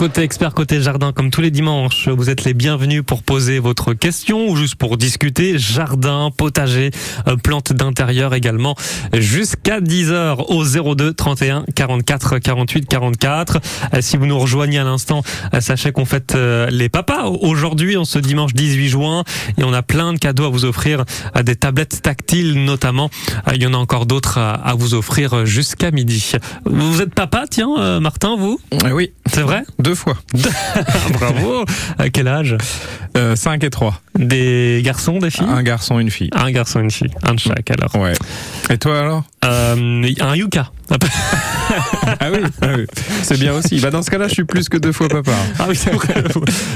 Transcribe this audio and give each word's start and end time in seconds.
Côté 0.00 0.22
expert, 0.22 0.54
côté 0.54 0.80
jardin, 0.80 1.12
comme 1.12 1.30
tous 1.30 1.42
les 1.42 1.50
dimanches, 1.50 2.08
vous 2.08 2.30
êtes 2.30 2.44
les 2.44 2.54
bienvenus 2.54 3.02
pour 3.04 3.22
poser 3.22 3.58
votre 3.58 3.92
question 3.92 4.48
ou 4.48 4.56
juste 4.56 4.76
pour 4.76 4.96
discuter 4.96 5.58
jardin, 5.58 6.30
potager, 6.34 6.90
euh, 7.28 7.36
plantes 7.36 7.74
d'intérieur 7.74 8.32
également 8.32 8.76
jusqu'à 9.12 9.82
10h 9.82 10.46
au 10.48 10.94
02 10.94 11.12
31 11.12 11.66
44 11.74 12.38
48 12.38 12.86
44. 12.86 13.58
Euh, 13.92 14.00
Si 14.00 14.16
vous 14.16 14.24
nous 14.24 14.38
rejoignez 14.38 14.78
à 14.78 14.84
l'instant, 14.84 15.22
euh, 15.52 15.60
sachez 15.60 15.92
qu'on 15.92 16.06
fête 16.06 16.34
euh, 16.34 16.70
les 16.70 16.88
papas 16.88 17.24
aujourd'hui, 17.24 17.98
en 17.98 18.06
ce 18.06 18.18
dimanche 18.18 18.54
18 18.54 18.88
juin, 18.88 19.24
et 19.58 19.64
on 19.64 19.74
a 19.74 19.82
plein 19.82 20.14
de 20.14 20.18
cadeaux 20.18 20.46
à 20.46 20.48
vous 20.48 20.64
offrir, 20.64 21.04
des 21.44 21.56
tablettes 21.56 22.00
tactiles 22.00 22.64
notamment. 22.64 23.10
Il 23.54 23.62
y 23.62 23.66
en 23.66 23.74
a 23.74 23.76
encore 23.76 24.06
d'autres 24.06 24.38
à, 24.38 24.74
vous 24.78 24.94
offrir 24.94 25.44
jusqu'à 25.44 25.90
midi. 25.90 26.32
Vous 26.64 27.02
êtes 27.02 27.14
papa, 27.14 27.44
tiens, 27.50 28.00
Martin, 28.00 28.36
vous? 28.36 28.58
Oui, 28.90 29.12
C'est 29.32 29.42
vrai 29.42 29.62
deux 29.78 29.94
fois. 29.94 30.16
Bravo. 31.12 31.64
À 31.98 32.08
quel 32.10 32.28
âge 32.28 32.56
5 33.34 33.64
et 33.64 33.70
3. 33.70 34.00
Des 34.18 34.80
garçons, 34.84 35.18
des 35.18 35.30
filles 35.30 35.46
Un 35.48 35.62
garçon, 35.62 35.98
une 35.98 36.10
fille. 36.10 36.30
Un 36.32 36.50
garçon, 36.50 36.80
une 36.80 36.90
fille. 36.90 37.10
Un 37.22 37.34
de 37.34 37.40
chaque 37.40 37.70
alors. 37.70 37.94
Ouais. 37.96 38.12
Et 38.70 38.78
toi 38.78 38.98
alors? 38.98 39.24
Euh, 39.44 40.04
un 40.20 40.36
yucca. 40.36 40.70
Ah 40.90 42.26
oui, 42.32 42.38
ah 42.62 42.66
oui. 42.76 42.86
c'est 43.22 43.38
bien 43.38 43.54
aussi. 43.54 43.78
Bah 43.80 43.90
dans 43.90 44.02
ce 44.02 44.10
cas-là, 44.10 44.26
je 44.28 44.34
suis 44.34 44.44
plus 44.44 44.68
que 44.68 44.76
deux 44.76 44.92
fois 44.92 45.08
papa. 45.08 45.32
Ah 45.58 45.66
oui, 45.68 45.76
c'est 45.76 45.92
vrai. 45.92 46.14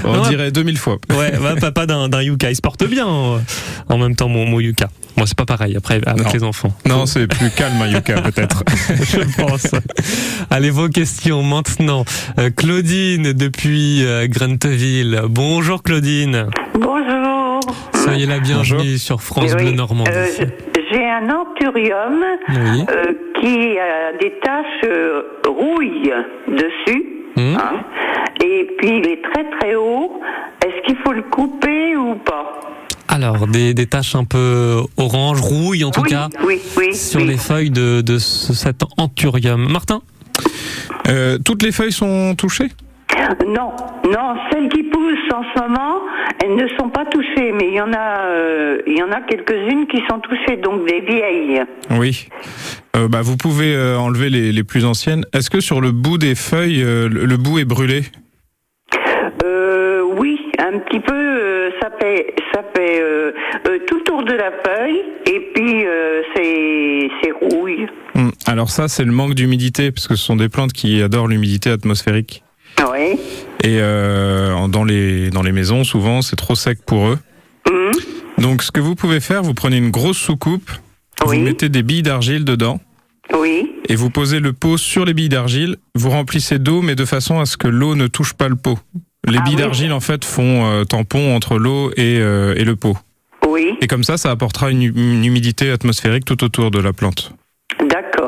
On 0.05 0.29
dirait 0.29 0.51
2000 0.53 0.79
fois. 0.79 0.99
Ouais, 1.11 1.37
ouais, 1.37 1.57
papa 1.61 1.87
d'un 1.87 2.09
d'un 2.09 2.23
yucca. 2.23 2.51
Il 2.51 2.57
se 2.57 2.61
porte 2.61 2.85
bien 2.87 3.07
en 3.07 3.99
même 3.99 4.15
temps, 4.15 4.29
mon, 4.29 4.47
mon 4.47 4.61
yucca. 4.61 4.89
Moi, 5.17 5.27
c'est 5.27 5.37
pas 5.37 5.45
pareil 5.47 5.77
après 5.77 6.01
avec 6.07 6.25
Non. 6.27 6.31
les 6.33 6.45
enfants. 6.45 6.73
Non, 6.87 7.07
c'est 7.07 7.27
plus 7.27 7.51
calme 7.51 7.81
un 7.83 7.89
yucca 7.89 8.21
peut-être. 8.23 8.63
Je 8.89 9.21
pense. 9.43 9.67
Allez, 10.51 10.71
vos 10.71 10.89
questions 10.89 11.43
maintenant. 11.43 12.05
Euh, 12.39 12.51
Claudine 12.51 13.33
depuis 13.33 14.05
euh, 14.05 14.27
Granteville. 14.29 15.23
Bonjour 15.29 15.83
Claudine. 15.83 16.47
Bonjour. 16.75 17.44
Soyez 17.95 18.27
la 18.27 18.39
bienvenue 18.41 18.77
Bonjour. 18.79 18.99
sur 18.99 19.23
France 19.23 19.53
Oui, 19.59 19.65
Bleu. 19.65 19.73
Normandie. 19.73 20.11
Euh, 20.13 20.27
J'ai 20.91 21.05
un 21.05 21.29
anthurium 21.31 22.25
Oui. 22.51 22.85
euh, 22.91 23.13
qui 23.41 23.79
a 23.79 24.13
des 24.21 24.33
taches 24.43 24.85
euh, 24.85 25.23
rouilles 25.47 26.13
dessus. 26.49 27.05
Mhm. 27.37 27.57
hein. 27.57 27.85
Et 28.45 28.69
puis 28.79 28.99
il 28.99 29.07
est 29.09 29.23
très 29.33 29.45
très 29.59 29.75
haut. 29.75 30.21
Est-ce 30.65 30.87
qu'il 30.87 30.97
faut 31.05 31.13
le 31.13 31.23
couper 31.23 31.97
ou 31.97 32.15
pas? 32.17 32.61
Alors, 33.09 33.47
des, 33.47 33.75
des 33.75 33.87
taches 33.87 34.15
un 34.17 34.25
peu 34.25 34.81
orange, 34.97 35.41
rouille 35.41 35.85
en 35.85 35.91
tout 35.91 36.01
oui, 36.03 36.11
cas, 36.11 36.29
oui, 36.45 36.61
oui. 36.77 36.95
sur 36.95 37.21
oui. 37.21 37.29
les 37.29 37.37
feuilles 37.37 37.71
de, 37.71 38.01
de 38.01 38.19
ce- 38.19 38.53
cet 38.55 38.83
anthurium. 38.97 39.69
Martin? 39.71 40.01
Euh, 41.09 41.39
toutes 41.45 41.63
les 41.63 41.71
feuilles 41.71 41.93
sont 41.93 42.35
touchées? 42.35 42.69
Non, 43.47 43.73
non, 44.05 44.37
celles 44.51 44.69
qui 44.69 44.83
poussent 44.83 45.33
en 45.33 45.43
ce 45.55 45.61
moment, 45.63 46.01
elles 46.43 46.57
ne 46.57 46.69
sont 46.79 46.89
pas 46.89 47.05
touchées, 47.07 47.53
mais 47.53 47.69
il 47.69 47.75
y 47.75 47.81
en 47.81 47.93
a, 47.93 48.21
euh, 48.27 48.83
il 48.87 48.99
y 48.99 49.03
en 49.03 49.11
a 49.11 49.21
quelques-unes 49.23 49.87
qui 49.87 50.03
sont 50.11 50.19
touchées, 50.21 50.57
donc 50.57 50.87
des 50.87 51.01
vieilles. 51.01 51.63
Oui. 51.91 52.29
Euh, 52.97 53.09
bah, 53.09 53.23
vous 53.23 53.37
pouvez 53.37 53.75
euh, 53.75 53.97
enlever 53.99 54.29
les, 54.31 54.53
les 54.53 54.65
plus 54.65 54.85
anciennes. 54.85 55.25
Est-ce 55.33 55.49
que 55.49 55.61
sur 55.61 55.81
le 55.81 55.91
bout 55.91 56.19
des 56.19 56.35
feuilles, 56.35 56.83
le, 56.83 57.09
le 57.09 57.37
bout 57.37 57.59
est 57.59 57.65
brûlé? 57.65 58.03
Oui, 60.17 60.39
un 60.59 60.79
petit 60.79 61.01
peu. 61.01 61.71
ça 61.83 61.91
fait, 62.01 62.35
ça 62.53 62.63
fait 62.75 63.03
tout 63.87 64.05
autour 64.15 64.23
de 64.23 64.33
la 64.33 64.53
feuille, 64.65 65.03
et 65.27 65.41
puis 65.53 65.85
c'est, 66.35 67.09
c'est 67.21 67.33
rouille. 67.33 67.87
Hmm. 68.15 68.29
Alors 68.47 68.71
ça, 68.71 68.87
c'est 68.87 69.05
le 69.05 69.11
manque 69.13 69.35
d'humidité, 69.35 69.91
parce 69.91 70.07
que 70.07 70.15
ce 70.15 70.25
sont 70.25 70.37
des 70.37 70.49
plantes 70.49 70.73
qui 70.73 71.03
adorent 71.03 71.27
l'humidité 71.27 71.71
atmosphérique. 71.71 72.44
Oui. 72.81 73.19
Et 73.63 73.79
euh, 73.81 74.67
dans, 74.69 74.85
les, 74.85 75.31
dans 75.31 75.43
les 75.43 75.53
maisons, 75.53 75.85
souvent, 75.85 76.23
c'est 76.23 76.37
trop 76.37 76.55
sec 76.55 76.79
pour 76.85 77.09
eux. 77.09 77.19
Mhm. 77.71 77.93
Donc 78.43 78.63
ce 78.63 78.71
que 78.71 78.81
vous 78.81 78.95
pouvez 78.95 79.21
faire, 79.21 79.43
vous 79.43 79.55
prenez 79.55 79.77
une 79.79 79.91
grosse 79.91 80.19
soucoupe, 80.19 80.71
Oui. 81.27 81.39
vous 81.39 81.45
mettez 81.45 81.69
des 81.69 81.83
billes 81.83 82.03
d'argile 82.03 82.45
dedans, 82.45 82.81
Oui. 83.33 83.71
et 83.89 83.95
vous 83.97 84.11
posez 84.11 84.41
le 84.41 84.53
pot 84.53 84.77
sur 84.77 85.05
les 85.05 85.15
billes 85.15 85.29
d'argile, 85.29 85.77
vous 85.95 86.11
remplissez 86.11 86.59
d'eau, 86.59 86.83
mais 86.83 86.95
de 86.95 87.05
façon 87.05 87.39
à 87.41 87.47
ce 87.47 87.57
que 87.57 87.69
l'eau 87.69 87.95
ne 87.95 88.07
touche 88.07 88.35
pas 88.35 88.49
le 88.49 88.57
pot. 88.57 88.79
Les 89.27 89.39
Ah 89.39 89.43
billes 89.45 89.55
oui. 89.57 89.63
d'argile, 89.63 89.93
en 89.93 90.01
fait, 90.01 90.25
font 90.25 90.67
euh, 90.67 90.85
tampon 90.85 91.35
entre 91.35 91.57
l'eau 91.59 91.91
et, 91.97 92.19
euh, 92.19 92.55
et 92.57 92.65
le 92.65 92.77
pot. 92.77 92.97
Oui. 93.49 93.73
Et 93.81 93.87
comme 93.87 94.05
ça, 94.05 94.17
ça 94.19 94.31
apportera 94.31 94.71
une 94.71 94.83
humidité 94.83 95.71
atmosphérique 95.71 96.25
tout 96.25 96.43
autour 96.45 96.71
de 96.71 96.81
la 96.81 96.93
plante. 96.93 97.33
D'accord. 97.89 98.24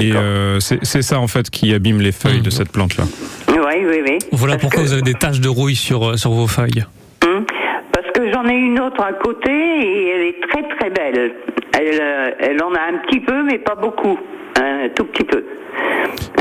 Et 0.00 0.12
euh, 0.14 0.58
c'est 0.60 1.02
ça, 1.02 1.18
en 1.18 1.26
fait, 1.26 1.50
qui 1.50 1.72
abîme 1.74 2.00
les 2.00 2.12
feuilles 2.12 2.38
Mhm. 2.38 2.42
de 2.44 2.50
cette 2.50 2.70
plante-là. 2.72 3.04
Oui, 3.48 3.56
oui, 3.88 4.00
oui. 4.06 4.18
Voilà 4.32 4.54
Parce 4.54 4.62
pourquoi 4.62 4.80
que- 4.82 4.86
vous 4.88 4.92
avez 4.92 5.02
des 5.02 5.14
taches 5.14 5.40
de 5.40 5.48
rouille 5.48 5.76
sur, 5.76 6.10
euh, 6.10 6.16
sur 6.16 6.30
vos 6.32 6.46
feuilles. 6.46 6.84
Hum, 7.24 7.44
Parce 7.92 8.06
que 8.14 8.32
j'en 8.32 8.46
ai 8.48 8.54
une 8.54 8.78
autre 8.80 9.02
à 9.02 9.12
côté 9.12 9.50
et 9.50 10.08
elle 10.08 10.22
est 10.28 10.40
très 10.48 10.62
très 10.76 10.90
belle. 10.90 11.32
Elle, 11.78 12.00
euh, 12.00 12.30
elle 12.40 12.62
en 12.62 12.72
a 12.72 12.80
un 12.94 12.98
petit 13.06 13.20
peu, 13.20 13.42
mais 13.44 13.58
pas 13.58 13.74
beaucoup. 13.74 14.18
Un 14.60 14.88
tout 14.94 15.04
petit 15.04 15.24
peu. 15.24 15.44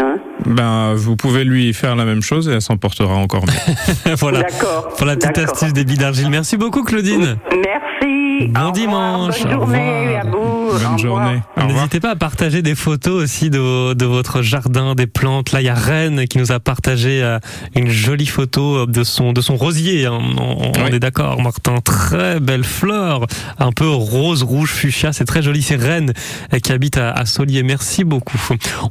Hein 0.02 0.18
Ben, 0.46 0.94
vous 0.96 1.16
pouvez 1.16 1.44
lui 1.44 1.74
faire 1.74 1.96
la 1.96 2.06
même 2.06 2.22
chose 2.22 2.50
et 2.50 2.54
elle 2.54 2.62
s'en 2.62 2.78
portera 2.78 3.14
encore 3.16 3.46
mieux. 3.46 4.14
voilà. 4.20 4.42
D'accord. 4.44 4.94
Pour 4.98 5.06
la 5.06 5.16
petite 5.16 5.38
astuce 5.38 5.74
des 5.74 5.84
billes 5.86 5.98
d'argile. 5.98 6.30
Merci 6.30 6.58
beaucoup 6.58 6.84
Claudine. 6.84 7.38
Merci. 7.52 8.48
Bon 8.48 8.60
Au 8.62 8.72
revoir, 8.72 8.72
dimanche, 8.72 9.44
Bonne 9.44 9.48
au 9.54 9.60
journée 9.60 10.08
revoir. 10.08 10.26
à 10.26 10.30
vous. 10.30 10.49
Bonne 10.72 11.00
journée. 11.00 11.42
N'hésitez 11.58 12.00
pas 12.00 12.12
à 12.12 12.16
partager 12.16 12.62
des 12.62 12.76
photos 12.76 13.24
aussi 13.24 13.50
de, 13.50 13.60
vos- 13.60 13.94
de 13.94 14.06
votre 14.06 14.42
jardin, 14.42 14.96
des 14.96 15.08
plantes. 15.08 15.52
Là, 15.52 15.62
il 15.62 15.66
y 15.66 15.70
a 15.70 15.74
Rennes 15.74 16.26
qui 16.28 16.38
nous 16.38 16.52
a 16.52 16.60
partagé 16.60 17.22
euh, 17.24 17.40
une 17.76 17.90
jolie 17.90 18.26
photo 18.26 18.86
de 18.86 19.04
son, 19.04 19.34
de 19.34 19.42
son 19.42 19.56
rosier. 19.58 20.06
hein. 20.06 20.20
On, 20.38 20.42
on- 20.42 20.72
on 20.78 20.84
Oui. 20.86 20.94
est 20.96 21.00
d'accord, 21.00 21.42
Martin. 21.42 21.76
Très 21.84 22.40
belle 22.40 22.64
fleur, 22.64 23.26
un 23.58 23.72
peu 23.72 23.88
rose, 23.90 24.44
rouge, 24.44 24.70
fuchsia. 24.72 25.14
C'est 25.14 25.26
très 25.26 25.42
joli. 25.42 25.62
C'est 25.62 25.76
Rennes 25.76 26.14
euh, 26.54 26.60
qui 26.60 26.72
habite 26.72 26.98
à, 26.98 27.12
à 27.12 27.26
Solier. 27.26 27.64
Merci 27.64 28.04
beaucoup. 28.04 28.38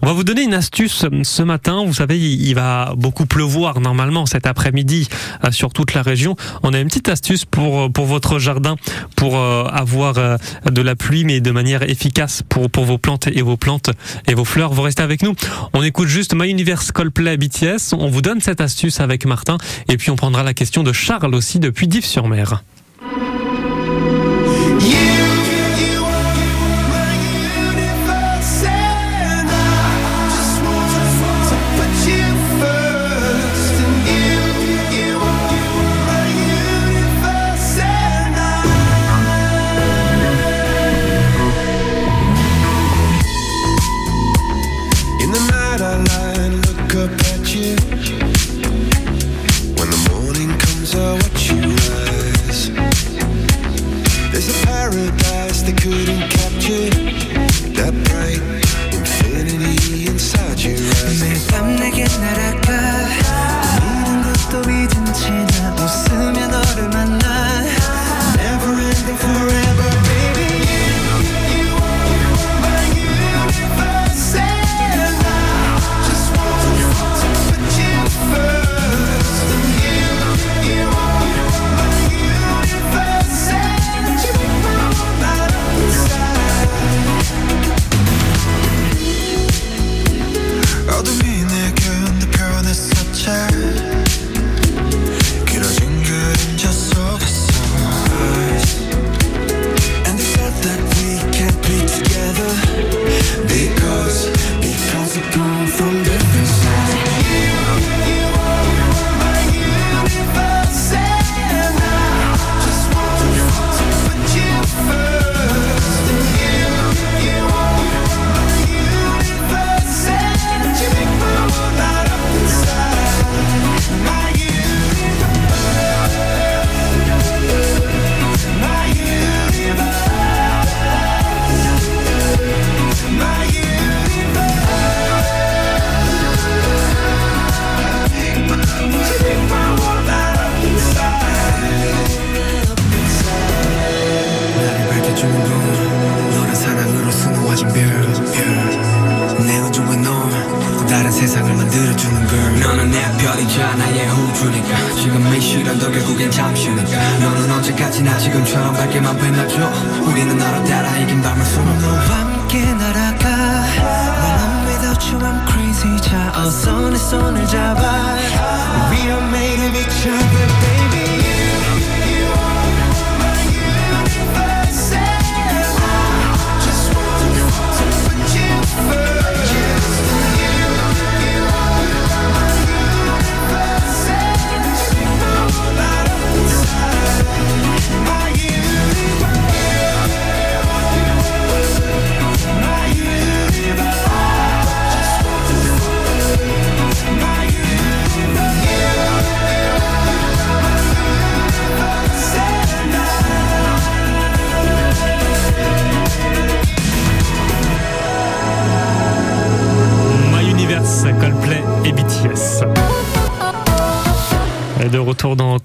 On 0.03 0.06
va 0.06 0.12
vous 0.12 0.25
donner 0.25 0.43
une 0.43 0.55
astuce 0.55 1.05
euh, 1.05 1.21
ce 1.22 1.43
matin. 1.43 1.84
Vous 1.87 1.94
savez, 1.94 2.19
il, 2.19 2.47
il 2.49 2.55
va 2.55 2.93
beaucoup 2.97 3.27
pleuvoir 3.27 3.81
normalement 3.81 4.27
cet 4.27 4.47
après-midi 4.47 5.09
euh, 5.44 5.50
sur 5.50 5.72
toute 5.72 5.94
la 5.94 6.03
région. 6.03 6.37
On 6.62 6.72
a 6.75 6.81
une 6.81 6.88
petite 6.88 7.09
astuce 7.09 7.44
pour, 7.44 7.81
euh, 7.83 7.88
pour 7.88 8.06
votre 8.06 8.38
jardin, 8.38 8.77
pour 9.17 9.37
euh, 9.38 9.65
avoir 9.65 10.15
euh, 10.19 10.37
de 10.71 10.83
la 10.83 10.94
pluie, 10.97 11.25
mais 11.25 11.41
de 11.41 11.50
manière 11.50 11.68
efficace 11.69 12.43
pour, 12.49 12.71
pour 12.71 12.84
vos 12.84 12.99
plantes 12.99 13.27
et 13.29 13.43
vos 13.43 13.56
plantes 13.56 13.91
et 14.27 14.34
vos 14.34 14.45
fleurs. 14.45 14.73
Vous 14.73 14.83
restez 14.83 15.03
avec 15.03 15.23
nous. 15.23 15.34
On 15.73 15.83
écoute 15.83 16.09
juste 16.09 16.34
My 16.34 16.49
Universe 16.49 16.93
Coldplay 16.93 17.37
BTS. 17.37 17.95
On 17.97 18.09
vous 18.09 18.23
donne 18.23 18.41
cette 18.41 18.61
astuce 18.61 19.01
avec 19.01 19.27
Martin 19.27 19.59
et 19.89 19.97
puis 19.97 20.11
on 20.11 20.17
prendra 20.17 20.43
la 20.43 20.55
question 20.55 20.83
de 20.83 20.93
Charles 20.93 21.34
aussi 21.34 21.59
depuis 21.59 21.89
Dives-sur-Mer. 21.89 22.62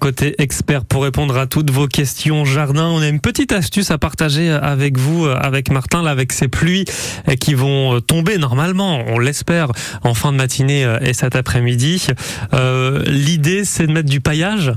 Côté 0.04 0.34
Expert 0.36 0.84
pour 0.84 1.02
répondre 1.02 1.34
à 1.38 1.46
toutes 1.46 1.70
vos 1.70 1.86
questions 1.86 2.44
jardin. 2.44 2.88
On 2.88 3.00
a 3.00 3.08
une 3.08 3.20
petite 3.20 3.52
astuce 3.52 3.90
à 3.90 3.96
partager 3.96 4.50
avec 4.50 4.98
vous, 4.98 5.24
avec 5.24 5.70
Martin, 5.70 6.02
là, 6.02 6.10
avec 6.10 6.34
ces 6.34 6.46
pluies 6.46 6.84
qui 7.40 7.54
vont 7.54 8.02
tomber 8.02 8.36
normalement, 8.36 9.02
on 9.06 9.18
l'espère, 9.18 9.72
en 10.02 10.12
fin 10.12 10.30
de 10.30 10.36
matinée 10.36 10.86
et 11.00 11.14
cet 11.14 11.36
après-midi. 11.36 12.08
Euh, 12.52 13.02
L'idée, 13.06 13.64
c'est 13.64 13.86
de 13.86 13.92
mettre 13.92 14.10
du 14.10 14.20
paillage? 14.20 14.72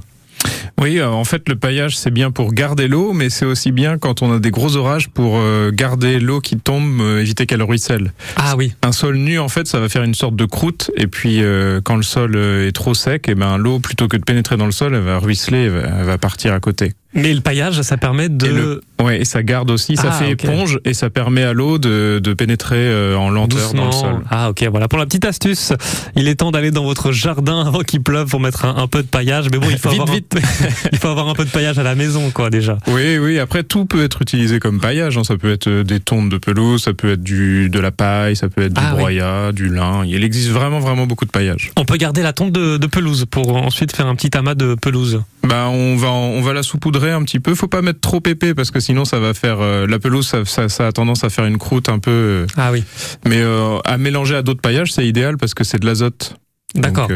Oui, 0.79 0.99
euh, 0.99 1.09
en 1.09 1.23
fait, 1.23 1.49
le 1.49 1.55
paillage, 1.55 1.97
c'est 1.97 2.11
bien 2.11 2.31
pour 2.31 2.53
garder 2.53 2.88
l'eau, 2.88 3.13
mais 3.13 3.29
c'est 3.29 3.45
aussi 3.45 3.71
bien 3.71 3.97
quand 3.97 4.21
on 4.21 4.31
a 4.31 4.39
des 4.39 4.51
gros 4.51 4.75
orages 4.75 5.09
pour 5.09 5.38
euh, 5.38 5.71
garder 5.73 6.19
l'eau 6.19 6.39
qui 6.39 6.57
tombe, 6.57 7.01
euh, 7.01 7.21
éviter 7.21 7.45
qu'elle 7.45 7.63
ruisselle. 7.63 8.13
Ah 8.35 8.55
oui. 8.55 8.73
Un 8.83 8.91
sol 8.91 9.17
nu, 9.17 9.39
en 9.39 9.49
fait, 9.49 9.67
ça 9.67 9.79
va 9.79 9.89
faire 9.89 10.03
une 10.03 10.13
sorte 10.13 10.35
de 10.35 10.45
croûte, 10.45 10.91
et 10.95 11.07
puis 11.07 11.41
euh, 11.41 11.81
quand 11.83 11.95
le 11.95 12.03
sol 12.03 12.35
est 12.35 12.71
trop 12.71 12.94
sec, 12.94 13.27
et 13.27 13.35
ben 13.35 13.57
l'eau, 13.57 13.79
plutôt 13.79 14.07
que 14.07 14.17
de 14.17 14.23
pénétrer 14.23 14.57
dans 14.57 14.65
le 14.65 14.71
sol, 14.71 14.94
elle 14.94 15.01
va 15.01 15.17
ruisseler, 15.17 15.63
elle 15.65 16.05
va 16.05 16.17
partir 16.17 16.53
à 16.53 16.59
côté. 16.59 16.94
Mais 17.13 17.33
le 17.33 17.42
paillage, 17.42 17.81
ça 17.81 17.98
permet 17.98 18.30
de... 18.30 18.45
Et 18.45 18.50
le- 18.51 18.81
Ouais, 19.00 19.21
et 19.21 19.25
ça 19.25 19.44
garde 19.44 19.69
aussi, 19.69 19.95
ça 19.95 20.09
Ah, 20.09 20.12
fait 20.12 20.31
éponge, 20.31 20.80
et 20.83 20.95
ça 20.95 21.12
permet 21.12 21.44
à 21.44 21.54
l'eau 21.54 21.77
de, 21.77 22.19
de 22.21 22.33
pénétrer 22.33 22.77
euh, 22.80 23.15
en 23.15 23.30
lenteur 23.30 23.74
dans 23.75 23.86
le 23.86 23.92
sol. 23.92 24.15
Ah 24.31 24.50
ok, 24.50 24.65
voilà 24.71 24.88
pour 24.88 24.98
la 24.98 25.06
petite 25.06 25.24
astuce. 25.25 25.71
Il 26.15 26.27
est 26.27 26.33
temps 26.36 26.50
d'aller 26.50 26.71
dans 26.71 26.83
votre 26.83 27.12
jardin 27.12 27.62
avant 27.63 27.81
qu'il 27.81 28.01
pleuve 28.01 28.27
pour 28.27 28.39
mettre 28.39 28.65
un, 28.65 28.75
un 28.75 28.88
peu 28.88 29.04
de 29.04 29.07
paillage. 29.07 29.50
Mais 29.51 29.59
bon, 29.59 29.68
il 29.69 29.77
faut, 29.77 29.89
Vite, 29.89 30.01
avoir, 30.01 30.15
vite. 30.15 30.36
Un, 30.36 30.89
il 30.92 30.98
faut 30.98 31.09
avoir 31.09 31.30
un 31.30 31.36
peu 31.36 31.45
de 31.45 31.51
paillage 31.51 31.77
à 31.77 31.83
la 31.83 31.94
maison, 31.94 32.31
quoi, 32.31 32.50
déjà. 32.50 32.80
Oui, 32.88 33.19
oui. 33.19 33.38
Après, 33.38 33.62
tout 33.62 33.86
peut 33.86 34.04
être 34.04 34.24
utilisé 34.24 34.57
comme 34.59 34.80
paillage. 34.80 35.15
hein. 35.15 35.24
Ça 35.24 35.38
peut 35.38 35.51
être 35.51 35.68
euh, 35.68 35.83
des 35.83 36.00
tondes 36.00 36.30
de 36.30 36.38
pelouse, 36.38 36.81
ça 36.81 36.94
peut 36.94 37.12
être 37.12 37.24
du 37.24 37.69
de 37.69 37.80
la 37.80 37.92
paille, 37.92 38.36
ça 38.36 38.50
peut 38.50 38.63
être 38.63 38.74
du 38.74 38.81
Ah, 38.83 38.94
oui. 38.94 39.00
broyat, 39.00 39.51
du 39.51 39.69
lin. 39.69 40.04
Il 40.07 40.24
existe 40.24 40.50
vraiment, 40.50 40.80
vraiment 40.80 41.06
beaucoup 41.06 41.25
de 41.25 41.31
paillage. 41.31 41.71
On 41.77 41.86
peut 41.86 41.98
garder 41.98 42.24
la 42.24 42.33
tonte 42.33 42.51
de, 42.51 42.77
de 42.77 42.88
pelouse 42.88 43.25
pour 43.30 43.56
ensuite 43.56 43.95
faire 43.95 44.07
un 44.07 44.15
petit 44.15 44.36
amas 44.36 44.56
de 44.56 44.74
pelouse. 44.74 45.21
Bah, 45.48 45.68
on 45.69 45.95
va, 45.95 46.09
on 46.09 46.42
va 46.42 46.51
la 46.54 46.63
saupoudrer 46.63 46.96
un 47.05 47.23
petit 47.23 47.39
peu. 47.39 47.55
Faut 47.55 47.67
pas 47.67 47.81
mettre 47.81 47.99
trop 48.01 48.21
épais 48.25 48.53
parce 48.53 48.71
que 48.71 48.79
sinon, 48.79 49.05
ça 49.05 49.19
va 49.19 49.33
faire 49.33 49.57
euh, 49.61 49.85
la 49.88 49.99
pelouse. 49.99 50.27
Ça, 50.27 50.45
ça, 50.45 50.69
ça 50.69 50.88
a 50.88 50.91
tendance 50.91 51.23
à 51.23 51.29
faire 51.29 51.45
une 51.45 51.57
croûte 51.57 51.89
un 51.89 51.99
peu. 51.99 52.11
euh, 52.11 52.47
Ah 52.57 52.71
oui, 52.71 52.83
Mais 53.25 53.41
euh, 53.41 53.79
à 53.85 53.97
mélanger 53.97 54.35
à 54.35 54.41
d'autres 54.41 54.61
paillages, 54.61 54.91
c'est 54.91 55.05
idéal 55.07 55.38
parce 55.38 55.53
que 55.53 55.63
c'est 55.63 55.79
de 55.79 55.85
l'azote. 55.85 56.35
d'accord. 56.75 57.07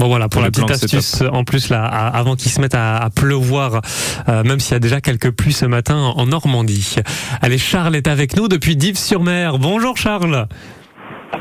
Bon 0.00 0.06
voilà, 0.06 0.28
pour 0.28 0.40
pour 0.40 0.42
la 0.42 0.50
petite 0.52 0.70
astuce, 0.70 1.22
en 1.32 1.42
plus 1.42 1.70
là, 1.70 1.84
avant 1.84 2.36
qu'il 2.36 2.52
se 2.52 2.60
mette 2.60 2.76
à, 2.76 2.98
à 2.98 3.10
pleuvoir, 3.10 3.80
euh, 4.28 4.44
même 4.44 4.60
s'il 4.60 4.74
y 4.74 4.76
a 4.76 4.78
déjà 4.78 5.00
quelques 5.00 5.32
pluies 5.32 5.52
ce 5.52 5.64
matin 5.66 5.96
en 5.96 6.26
Normandie. 6.26 6.94
Allez, 7.42 7.58
Charles 7.58 7.96
est 7.96 8.06
avec 8.06 8.36
nous 8.36 8.46
depuis 8.46 8.76
Dives-sur-Mer. 8.76 9.58
Bonjour 9.58 9.96
Charles. 9.96 10.46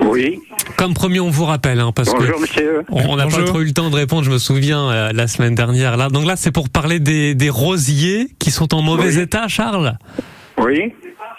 Oui, 0.01 0.39
Comme 0.77 0.93
promis, 0.93 1.19
on 1.19 1.29
vous 1.29 1.45
rappelle, 1.45 1.79
hein, 1.79 1.91
parce 1.95 2.13
que 2.13 2.39
monsieur. 2.39 2.83
On 2.89 3.15
n'a 3.15 3.27
pas 3.27 3.43
trop 3.43 3.61
eu 3.61 3.65
le 3.65 3.73
temps 3.73 3.89
de 3.89 3.95
répondre, 3.95 4.23
je 4.23 4.31
me 4.31 4.37
souviens, 4.37 4.89
euh, 4.89 5.11
la 5.13 5.27
semaine 5.27 5.55
dernière. 5.55 5.97
Là. 5.97 6.09
Donc 6.09 6.25
là, 6.25 6.35
c'est 6.35 6.51
pour 6.51 6.69
parler 6.69 6.99
des, 6.99 7.35
des 7.35 7.49
rosiers 7.49 8.27
qui 8.39 8.51
sont 8.51 8.73
en 8.73 8.81
mauvais 8.81 9.15
Oui. 9.15 9.21
état, 9.21 9.47
Charles. 9.47 9.97
Oui, 10.57 10.93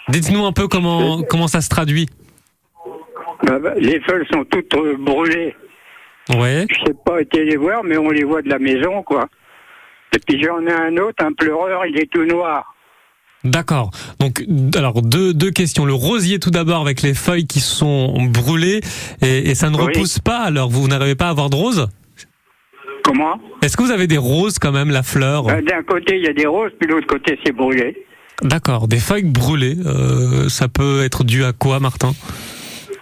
Dites-nous 0.09 0.43
un 0.45 0.51
peu 0.53 0.67
comment, 0.67 1.21
comment 1.23 1.47
ça 1.47 1.61
se 1.61 1.69
traduit. 1.69 2.07
Bah, 3.43 3.59
bah, 3.59 3.73
les 3.77 3.99
feuilles 4.01 4.25
sont 4.31 4.43
toutes 4.45 4.73
euh, 4.75 4.95
brûlées. 4.99 5.55
Ouais. 6.35 6.65
Je 6.69 6.75
sais 6.87 6.95
pas 7.05 7.21
été 7.21 7.43
les 7.45 7.57
voir, 7.57 7.83
mais 7.83 7.97
on 7.97 8.09
les 8.09 8.23
voit 8.23 8.41
de 8.41 8.49
la 8.49 8.59
maison, 8.59 9.03
quoi. 9.03 9.27
Et 10.15 10.19
puis 10.19 10.41
j'en 10.43 10.65
ai 10.65 10.71
un 10.73 10.97
autre, 10.97 11.23
un 11.23 11.33
pleureur, 11.33 11.85
il 11.85 11.97
est 11.99 12.11
tout 12.11 12.25
noir. 12.25 12.73
D'accord. 13.45 13.91
Donc, 14.19 14.43
alors 14.75 15.01
deux, 15.01 15.33
deux 15.33 15.51
questions. 15.51 15.85
Le 15.85 15.93
rosier 15.93 16.39
tout 16.39 16.51
d'abord 16.51 16.81
avec 16.81 17.01
les 17.01 17.13
feuilles 17.13 17.47
qui 17.47 17.61
sont 17.61 18.21
brûlées 18.29 18.81
et, 19.21 19.49
et 19.49 19.55
ça 19.55 19.69
ne 19.69 19.77
Oui. 19.77 19.83
repousse 19.85 20.19
pas. 20.19 20.39
Alors, 20.39 20.69
vous 20.69 20.87
n'arrivez 20.87 21.15
pas 21.15 21.27
à 21.27 21.29
avoir 21.29 21.49
de 21.49 21.55
roses 21.55 21.87
Comment? 23.03 23.39
Est-ce 23.63 23.77
que 23.77 23.83
vous 23.83 23.91
avez 23.91 24.07
des 24.07 24.17
roses 24.17 24.59
quand 24.59 24.71
même, 24.73 24.89
la 24.91 25.03
fleur? 25.03 25.43
Bah, 25.43 25.61
D'un 25.61 25.83
côté, 25.83 26.17
il 26.17 26.23
y 26.25 26.27
a 26.27 26.33
des 26.33 26.45
roses, 26.45 26.71
puis 26.77 26.87
de 26.87 26.93
l'autre 26.93 27.07
côté, 27.07 27.39
c'est 27.45 27.53
brûlé. 27.55 27.97
D'accord. 28.41 28.87
Des 28.87 28.99
feuilles 28.99 29.23
brûlées. 29.23 29.77
euh, 29.85 30.49
ça 30.49 30.67
peut 30.67 31.01
être 31.03 31.23
dû 31.23 31.43
à 31.45 31.53
quoi, 31.53 31.79
Martin? 31.79 32.11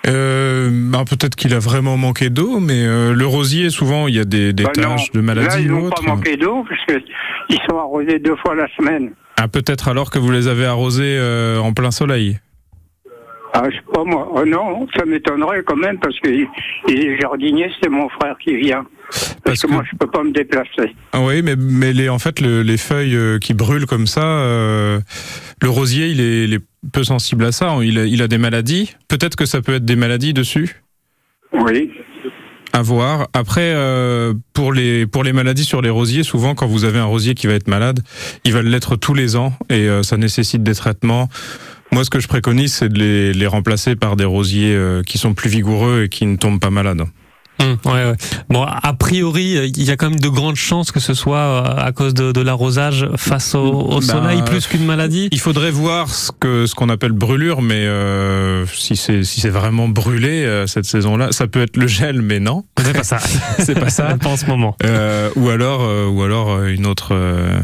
Euh, 0.08 0.70
bah, 0.72 1.04
peut-être 1.10 1.36
qu'il 1.36 1.54
a 1.54 1.60
vraiment 1.60 1.98
manqué 1.98 2.30
d'eau, 2.30 2.60
mais 2.60 2.86
euh, 2.86 3.14
le 3.14 3.26
rosier, 3.26 3.70
souvent, 3.70 4.08
il 4.08 4.16
y 4.16 4.20
a 4.20 4.24
des, 4.26 4.54
des 4.54 4.64
Bah, 4.64 4.72
non. 4.78 4.84
taches 4.96 5.12
de 5.12 5.20
Là, 5.20 5.26
maladies 5.26 5.64
ils 5.64 5.72
n'ont 5.72 5.90
pas 5.90 6.02
manqué 6.04 6.38
d'eau, 6.38 6.64
parce 6.70 6.86
que 6.86 7.04
ils 7.50 7.60
sont 7.70 7.78
arrosés 7.78 8.20
deux 8.20 8.36
fois 8.38 8.56
la 8.56 8.68
semaine. 8.78 9.12
Ah, 9.38 9.48
peut-être 9.48 9.88
alors 9.88 10.10
que 10.10 10.20
vous 10.20 10.32
les 10.32 10.48
avez 10.48 10.66
arrosés 10.66 11.18
euh, 11.20 11.60
en 11.60 11.74
plein 11.74 11.92
soleil. 11.92 12.40
Ah, 13.54 13.64
je 13.70 13.76
sais 13.76 13.84
pas 13.94 14.04
moi. 14.04 14.30
Oh, 14.34 14.44
non, 14.46 14.88
ça 14.96 15.06
m'étonnerait 15.06 15.64
quand 15.64 15.76
même, 15.78 15.98
parce 16.00 16.20
que 16.20 16.30
les 16.88 17.20
jardiniers, 17.20 17.72
c'est 17.82 17.90
mon 17.90 18.10
frère 18.10 18.36
qui 18.44 18.56
vient. 18.58 18.86
Parce, 19.10 19.36
Parce 19.44 19.62
que, 19.62 19.68
que- 19.68 19.72
moi, 19.72 19.84
je 19.90 19.96
peux 19.98 20.08
pas 20.10 20.24
me 20.24 20.32
déplacer. 20.32 20.94
Ah 21.14 21.22
oui, 21.22 21.42
mais, 21.42 21.56
mais 21.56 21.94
les, 21.94 22.10
en 22.10 22.20
fait, 22.20 22.42
le- 22.42 22.62
les 22.62 22.78
feuilles 22.78 23.16
euh, 23.16 23.40
qui 23.40 23.54
brûlent 23.54 23.86
comme 23.86 24.06
ça, 24.06 24.24
euh, 24.24 25.00
le 25.62 25.70
rosier, 25.70 26.08
il 26.08 26.20
est, 26.20 26.44
il 26.44 26.54
est 26.56 26.64
peu 26.92 27.04
sensible 27.04 27.46
à 27.46 27.52
ça. 27.52 27.74
Il 27.82 27.98
a, 28.00 28.06
il 28.06 28.22
a 28.22 28.28
des 28.28 28.38
maladies. 28.38 28.96
Peut-être 29.08 29.36
que 29.36 29.46
ça 29.46 29.62
peut 29.62 29.76
être 29.76 29.86
des 29.86 29.96
maladies 29.96 30.34
dessus. 30.34 30.82
Oui. 31.54 31.92
Voir. 32.82 33.28
Après, 33.34 33.74
euh, 33.74 34.34
pour 34.54 34.74
les 34.74 35.08
pour 35.08 35.24
les 35.24 35.34
maladies 35.34 35.64
sur 35.64 35.82
les 35.82 35.90
rosiers, 35.90 36.24
souvent 36.24 36.56
quand 36.56 36.68
vous 36.68 36.86
avez 36.86 37.00
un 37.00 37.06
rosier 37.06 37.34
qui 37.34 37.48
va 37.48 37.54
être 37.54 37.68
malade, 37.68 38.02
il 38.44 38.54
va 38.54 38.62
l'être 38.62 38.96
tous 38.96 39.14
les 39.14 39.36
ans 39.36 39.54
et 39.70 39.88
euh, 39.88 40.04
ça 40.04 40.18
nécessite 40.18 40.64
des 40.64 40.76
traitements. 40.76 41.30
Moi, 41.92 42.04
ce 42.04 42.10
que 42.10 42.20
je 42.20 42.28
préconise, 42.28 42.74
c'est 42.74 42.90
de 42.90 43.00
les, 43.00 43.34
les 43.34 43.48
remplacer 43.48 43.96
par 43.96 44.16
des 44.16 44.26
rosiers 44.26 44.76
euh, 44.76 45.04
qui 45.04 45.18
sont 45.18 45.34
plus 45.34 45.50
vigoureux 45.50 46.04
et 46.04 46.10
qui 46.10 46.26
ne 46.26 46.36
tombent 46.36 46.60
pas 46.60 46.70
malades. 46.70 47.04
Hum, 47.60 47.78
ouais, 47.86 47.92
ouais. 47.92 48.16
Bon, 48.50 48.64
a 48.64 48.94
priori, 48.94 49.72
il 49.76 49.84
y 49.84 49.90
a 49.92 49.98
quand 49.98 50.10
même 50.12 50.20
de 50.20 50.30
grandes 50.30 50.56
chances 50.56 50.92
que 50.92 51.00
ce 51.00 51.14
soit 51.14 51.38
euh, 51.40 51.64
à 51.78 51.92
cause 51.92 52.14
de, 52.14 52.32
de 52.32 52.42
l'arrosage 52.42 53.08
face 53.16 53.56
au, 53.56 53.64
au 53.66 54.00
Bah, 54.00 54.06
soleil 54.06 54.42
plus 54.44 54.68
qu'une 54.68 54.86
maladie. 54.86 55.28
Il 55.32 55.40
faudrait 55.40 55.72
voir 55.72 56.10
ce 56.10 56.32
que 56.32 56.66
ce 56.68 56.76
qu'on 56.76 56.90
appelle 56.90 57.14
brûlure, 57.14 57.62
mais 57.64 57.86
euh, 57.88 58.66
si 58.68 58.96
c'est 58.96 59.24
si 59.24 59.42
c'est 59.42 59.50
vraiment 59.50 59.88
brûlé 59.88 60.44
euh, 60.46 60.68
cette 60.68 60.86
saison-là, 60.86 61.32
ça 61.32 61.48
peut 61.48 61.62
être 61.62 61.78
le 61.78 61.88
gel, 61.88 62.22
mais 62.22 62.40
non, 62.40 62.64
C'est 62.80 62.94
pas 62.94 63.04
ça. 63.04 63.18
c'est 63.60 63.80
pas 63.80 63.90
ça. 63.90 64.16
pas 64.22 64.30
en 64.30 64.38
ce 64.38 64.46
moment. 64.46 64.76
Euh, 64.84 65.30
ou 65.36 65.50
alors 65.50 65.82
ou 66.14 66.22
alors 66.22 66.64
une 66.64 66.86
autre 66.86 67.10
euh, 67.14 67.58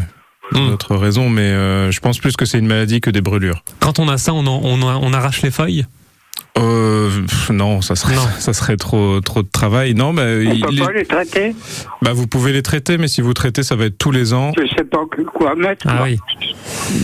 une 0.54 0.60
Hum. 0.60 0.74
autre 0.74 0.96
raison, 0.96 1.30
mais 1.30 1.50
je 1.92 2.00
pense 2.00 2.20
plus 2.20 2.36
que 2.36 2.46
c'est 2.46 2.60
une 2.60 2.68
maladie 2.68 3.00
que 3.02 3.10
des 3.10 3.22
brûlures. 3.22 3.64
Quand 3.80 3.98
on 4.00 4.08
a 4.10 4.18
ça, 4.18 4.34
on, 4.34 4.46
en- 4.46 4.60
on, 4.64 4.84
on 4.84 5.14
arrache 5.14 5.42
les 5.42 5.50
feuilles? 5.52 5.86
Euh, 6.58 7.10
pff, 7.26 7.50
non, 7.50 7.82
ça 7.82 7.96
serait, 7.96 8.16
Non. 8.16 8.22
ça 8.40 8.54
serait 8.54 8.78
trop, 8.78 9.22
trop 9.22 9.42
de 9.42 9.48
travail. 9.48 9.96
Non, 9.96 10.14
bah, 10.14 10.24
On 10.26 10.40
il- 10.54 10.62
peut 10.62 10.76
pas 10.86 10.92
les 10.92 11.06
traiter 11.06 11.56
bah, 12.04 12.12
vous 12.14 12.28
pouvez 12.28 12.52
les 12.54 12.62
traiter, 12.62 12.98
mais 12.98 13.08
si 13.08 13.22
vous 13.22 13.34
traitez, 13.34 13.64
ça 13.64 13.76
va 13.76 13.86
être 13.86 13.98
tous 13.98 14.12
les 14.12 14.34
ans. 14.34 14.52
Je 14.58 14.68
sais 14.76 14.84
pas 14.84 15.04
que- 15.10 15.22
quoi 15.24 15.56
mettre. 15.56 15.88
Ah 15.90 16.02
oui. 16.04 16.20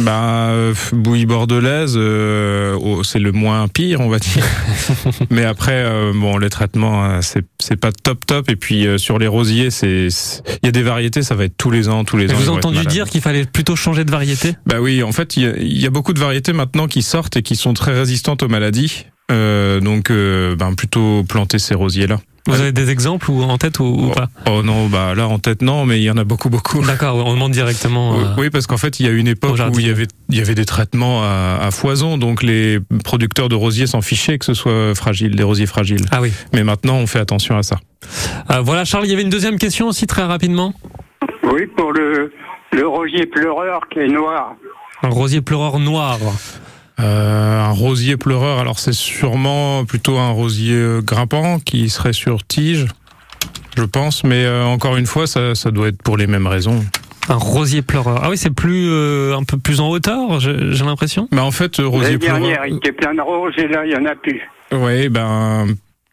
Bah, 0.01 0.51
bouillie 0.91 1.25
bordelaise, 1.25 1.93
euh, 1.97 2.77
oh, 2.81 3.03
c'est 3.03 3.19
le 3.19 3.31
moins 3.31 3.67
pire, 3.67 4.01
on 4.01 4.09
va 4.09 4.19
dire. 4.19 4.43
mais 5.29 5.45
après, 5.45 5.83
euh, 5.85 6.11
bon, 6.13 6.37
les 6.37 6.49
traitements, 6.49 7.05
euh, 7.05 7.19
c'est, 7.21 7.45
c'est 7.59 7.75
pas 7.77 7.91
top 7.91 8.25
top. 8.25 8.49
Et 8.49 8.55
puis 8.55 8.85
euh, 8.85 8.97
sur 8.97 9.17
les 9.19 9.27
rosiers, 9.27 9.71
c'est, 9.71 10.07
il 10.61 10.65
y 10.65 10.67
a 10.69 10.71
des 10.71 10.83
variétés, 10.83 11.23
ça 11.23 11.35
va 11.35 11.45
être 11.45 11.57
tous 11.57 11.71
les 11.71 11.87
ans, 11.89 12.03
tous 12.03 12.17
les 12.17 12.29
ans. 12.31 12.35
vous 12.35 12.43
être 12.43 12.49
entendu 12.57 12.85
dire 12.85 13.07
qu'il 13.09 13.21
fallait 13.21 13.45
plutôt 13.45 13.75
changer 13.75 14.03
de 14.05 14.11
variété? 14.11 14.55
Bah 14.65 14.79
oui, 14.81 15.01
en 15.01 15.11
fait, 15.11 15.37
il 15.37 15.43
y, 15.43 15.47
a- 15.47 15.57
il 15.57 15.81
y 15.81 15.87
a 15.87 15.89
beaucoup 15.91 16.13
de 16.13 16.19
variétés 16.19 16.53
maintenant 16.53 16.87
qui 16.87 17.01
sortent 17.01 17.37
et 17.37 17.41
qui 17.41 17.55
sont 17.55 17.73
très 17.73 17.93
résistantes 17.93 18.43
aux 18.43 18.47
maladies. 18.49 19.05
Euh, 19.39 19.79
donc, 19.79 20.11
euh, 20.11 20.55
ben, 20.55 20.73
plutôt 20.73 21.23
planter 21.23 21.59
ces 21.59 21.75
rosiers-là. 21.75 22.17
Vous 22.47 22.59
avez 22.59 22.71
des 22.71 22.89
exemples 22.89 23.29
ou 23.29 23.43
en 23.43 23.57
tête 23.59 23.79
ou, 23.79 23.83
ou 23.85 24.09
pas 24.09 24.27
Oh 24.49 24.63
non, 24.63 24.87
bah 24.87 25.13
là 25.13 25.27
en 25.27 25.37
tête 25.37 25.61
non, 25.61 25.85
mais 25.85 25.99
il 25.99 26.03
y 26.03 26.09
en 26.09 26.17
a 26.17 26.23
beaucoup 26.23 26.49
beaucoup. 26.49 26.81
D'accord, 26.83 27.17
on 27.17 27.33
demande 27.33 27.51
directement. 27.51 28.11
Oui, 28.15 28.23
euh, 28.23 28.33
Oui, 28.39 28.49
parce 28.49 28.65
qu'en 28.65 28.77
fait, 28.77 28.99
il 28.99 29.05
y 29.05 29.09
a 29.09 29.11
une 29.11 29.27
époque 29.27 29.59
où 29.71 29.79
il 29.79 29.85
y 29.85 29.89
avait, 29.91 30.07
il 30.29 30.37
y 30.37 30.41
avait 30.41 30.55
des 30.55 30.65
traitements 30.65 31.21
à, 31.21 31.59
à 31.61 31.69
foison, 31.69 32.17
donc 32.17 32.41
les 32.41 32.79
producteurs 33.03 33.49
de 33.49 33.55
rosiers 33.55 33.85
s'en 33.87 34.01
fichaient 34.01 34.39
que 34.39 34.45
ce 34.45 34.55
soit 34.55 34.95
fragile, 34.95 35.35
des 35.35 35.43
rosiers 35.43 35.67
fragiles. 35.67 36.05
Ah 36.11 36.21
oui. 36.21 36.31
Mais 36.53 36.63
maintenant, 36.63 36.95
on 36.95 37.05
fait 37.07 37.19
attention 37.19 37.55
à 37.55 37.61
ça. 37.61 37.79
Euh, 38.49 38.61
voilà, 38.61 38.83
Charles, 38.83 39.05
il 39.05 39.11
y 39.11 39.13
avait 39.13 39.21
une 39.23 39.29
deuxième 39.29 39.59
question 39.59 39.87
aussi 39.87 40.07
très 40.07 40.23
rapidement. 40.23 40.73
Oui, 41.43 41.67
pour 41.77 41.91
le, 41.91 42.31
le 42.71 42.87
rosier 42.87 43.27
pleureur 43.27 43.81
qui 43.91 43.99
est 43.99 44.07
noir. 44.07 44.55
Un 45.03 45.09
rosier 45.09 45.41
pleureur 45.41 45.77
noir. 45.77 46.17
Euh, 46.99 47.61
un 47.61 47.71
rosier 47.71 48.17
pleureur, 48.17 48.59
alors 48.59 48.79
c'est 48.79 48.93
sûrement 48.93 49.85
plutôt 49.85 50.17
un 50.17 50.31
rosier 50.31 50.75
euh, 50.75 51.01
grimpant 51.01 51.59
qui 51.59 51.89
serait 51.89 52.13
sur 52.13 52.43
tige, 52.45 52.87
je 53.77 53.83
pense, 53.83 54.23
mais 54.25 54.43
euh, 54.43 54.65
encore 54.65 54.97
une 54.97 55.05
fois, 55.05 55.25
ça, 55.25 55.55
ça 55.55 55.71
doit 55.71 55.87
être 55.87 56.01
pour 56.03 56.17
les 56.17 56.27
mêmes 56.27 56.47
raisons. 56.47 56.83
Un 57.29 57.35
rosier 57.35 57.81
pleureur. 57.83 58.19
Ah 58.23 58.29
oui, 58.29 58.37
c'est 58.37 58.49
plus 58.53 58.89
euh, 58.89 59.37
un 59.37 59.43
peu 59.43 59.57
plus 59.57 59.79
en 59.79 59.89
hauteur, 59.89 60.39
j'ai 60.39 60.73
j'ai 60.73 60.83
l'impression. 60.83 61.27
Mais 61.31 61.39
en 61.41 61.51
fait, 61.51 61.79
euh, 61.79 61.87
rosier 61.87 62.05
L'année 62.05 62.17
pleureur. 62.17 62.39
dernière, 62.41 62.65
il 62.67 62.77
était 62.77 62.91
plein 62.91 63.13
de 63.13 63.21
roses 63.21 63.53
et 63.57 63.67
là, 63.67 63.85
il 63.85 63.89
n'y 63.89 63.95
en 63.95 64.05
a 64.05 64.15
plus. 64.15 64.41
Oui, 64.71 65.09
ben, 65.09 65.67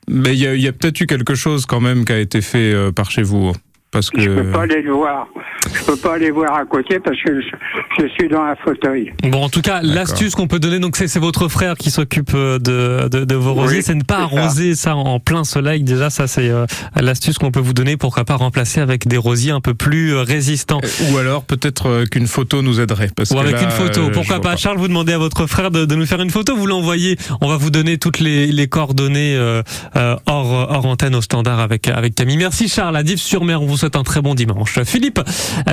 mais 0.09 0.35
il 0.35 0.39
y 0.39 0.47
a, 0.47 0.55
il 0.55 0.61
y 0.61 0.69
a 0.69 0.73
peut-être 0.73 1.01
eu 1.01 1.07
quelque 1.07 1.35
chose 1.35 1.67
quand 1.67 1.81
même 1.81 2.05
qui 2.05 2.13
a 2.13 2.19
été 2.19 2.41
fait 2.43 2.73
euh, 2.73 2.93
par 2.93 3.11
chez 3.11 3.23
vous, 3.23 3.53
parce 3.91 4.11
que. 4.11 4.21
Je 4.21 4.31
peux 4.31 4.51
pas 4.51 4.63
aller 4.63 4.83
le 4.83 4.93
voir. 4.93 5.27
Je 5.75 5.85
peux 5.85 5.97
pas 5.97 6.15
aller 6.15 6.31
voir 6.31 6.55
à 6.55 6.65
côté 6.65 6.99
parce 7.01 7.21
que 7.23 7.41
je, 7.41 7.47
je 8.03 8.09
suis 8.09 8.29
dans 8.29 8.43
un 8.43 8.55
fauteuil. 8.57 9.13
Bon, 9.25 9.43
en 9.45 9.49
tout 9.49 9.63
cas, 9.63 9.81
l'astuce 9.83 10.35
qu'on 10.35 10.47
peut 10.47 10.59
donner, 10.59 10.79
donc 10.79 10.97
c'est 10.97 11.19
votre 11.19 11.49
frère 11.49 11.77
qui 11.77 11.91
s'occupe 11.91 12.31
euh, 12.35 12.59
de, 12.59 13.09
de, 13.09 13.25
de 13.25 13.35
vos 13.35 13.53
Oui, 13.53 13.61
rosiers, 13.61 13.83
c'est 13.83 13.95
ne 13.95 14.03
pas 14.05 14.17
ça. 14.17 14.23
arroser 14.23 14.75
ça 14.75 14.97
en 14.97 15.19
plein 15.21 15.45
soleil. 15.45 15.83
Déjà, 15.83 16.11
ça 16.11 16.27
c'est 16.27 16.49
euh, 16.49 16.67
l'astuce 16.95 17.39
qu'on 17.39 17.51
peut 17.51 17.61
vous 17.61 17.73
donner. 17.75 17.97
Pourquoi 17.97 18.25
pas 18.25 18.37
remplacer 18.37 18.81
avec 18.81 19.07
des 19.09 19.17
rosiers 19.17 19.53
un 19.53 19.61
peu 19.61 19.75
plus 19.75 20.15
euh, 20.15 20.23
résistants. 20.23 20.81
Ou 21.11 21.19
alors 21.19 21.45
peut-être 21.45 21.89
euh, 21.89 22.05
qu'une 22.07 22.27
photo 22.27 22.63
nous 22.63 22.81
aiderait. 22.81 23.11
Parce 23.17 23.31
Ou 23.31 23.35
que 23.35 23.41
avec 23.41 23.55
là, 23.55 23.63
une 23.65 23.71
photo. 23.71 24.11
Pourquoi 24.13 24.41
pas, 24.41 24.57
Charles, 24.57 24.79
vous 24.79 24.89
demandez 24.89 25.13
à 25.13 25.19
votre 25.19 25.47
frère 25.47 25.71
de, 25.71 25.85
de 25.85 25.95
nous 25.95 26.07
faire 26.07 26.21
une 26.21 26.31
photo, 26.31 26.57
vous 26.57 26.67
l'envoyez. 26.67 27.17
On 27.41 27.49
va 27.49 27.57
vous 27.57 27.71
donner 27.71 27.99
toutes 27.99 28.21
les, 28.21 28.47
les 28.47 28.69
coordonnées 28.69 29.37
euh, 29.37 29.63
euh, 29.97 30.17
hors, 30.27 30.53
hors 30.71 30.87
antenne 30.87 31.15
au 31.15 31.23
standard 31.23 31.61
avec, 31.61 31.89
avec 31.89 32.15
Camille. 32.15 32.37
Merci 32.37 32.69
Charles, 32.69 32.97
à 32.97 33.03
on 33.59 33.67
vous 33.67 33.76
souhaite 33.77 33.97
un 33.97 34.03
très 34.03 34.21
bon 34.23 34.35
dimanche. 34.35 34.83
Philippe 34.85 35.21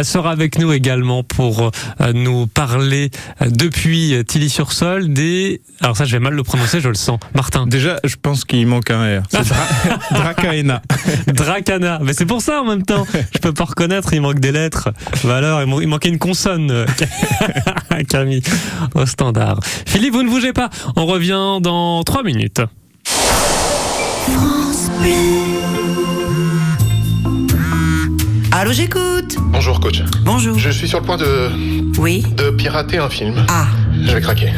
sera 0.03 0.31
avec 0.31 0.57
nous 0.59 0.71
également 0.73 1.23
pour 1.23 1.71
euh, 2.01 2.13
nous 2.13 2.47
parler 2.47 3.09
euh, 3.41 3.49
depuis 3.49 4.13
euh, 4.15 4.23
Tilly-sur-Sol 4.23 5.11
des... 5.13 5.61
Alors 5.81 5.97
ça, 5.97 6.05
je 6.05 6.11
vais 6.13 6.19
mal 6.19 6.33
le 6.33 6.43
prononcer, 6.43 6.79
je 6.81 6.89
le 6.89 6.95
sens. 6.95 7.19
Martin. 7.35 7.67
Déjà, 7.67 7.99
je 8.03 8.15
pense 8.21 8.45
qu'il 8.45 8.65
manque 8.67 8.89
un 8.91 9.19
R. 9.19 9.23
C'est 9.29 9.41
Dra- 9.41 9.99
Dracaena. 10.11 10.81
Dracana. 11.27 11.99
Mais 12.03 12.13
c'est 12.13 12.25
pour 12.25 12.41
ça 12.41 12.61
en 12.61 12.65
même 12.65 12.83
temps. 12.83 13.05
Je 13.33 13.39
peux 13.39 13.53
pas 13.53 13.65
reconnaître, 13.65 14.13
il 14.13 14.21
manque 14.21 14.39
des 14.39 14.51
lettres. 14.51 14.89
Bah 15.23 15.37
alors, 15.37 15.61
il, 15.61 15.67
man- 15.69 15.79
il 15.81 15.87
manquait 15.87 16.09
une 16.09 16.19
consonne. 16.19 16.85
Camille, 18.09 18.41
au 18.95 19.05
standard. 19.05 19.59
Philippe, 19.85 20.13
vous 20.13 20.23
ne 20.23 20.29
bougez 20.29 20.53
pas. 20.53 20.69
On 20.95 21.05
revient 21.05 21.59
dans 21.61 22.03
trois 22.03 22.23
minutes. 22.23 22.61
Allô, 28.63 28.71
j'écoute. 28.71 29.35
Bonjour 29.51 29.81
coach. 29.81 30.01
Bonjour. 30.23 30.57
Je 30.57 30.69
suis 30.69 30.87
sur 30.87 31.01
le 31.01 31.05
point 31.05 31.17
de, 31.17 31.49
Oui. 31.99 32.23
de 32.37 32.49
pirater 32.49 32.97
un 32.97 33.09
film. 33.09 33.45
Ah, 33.49 33.67
Je 34.05 34.13
vais 34.13 34.21
craquer. 34.21 34.53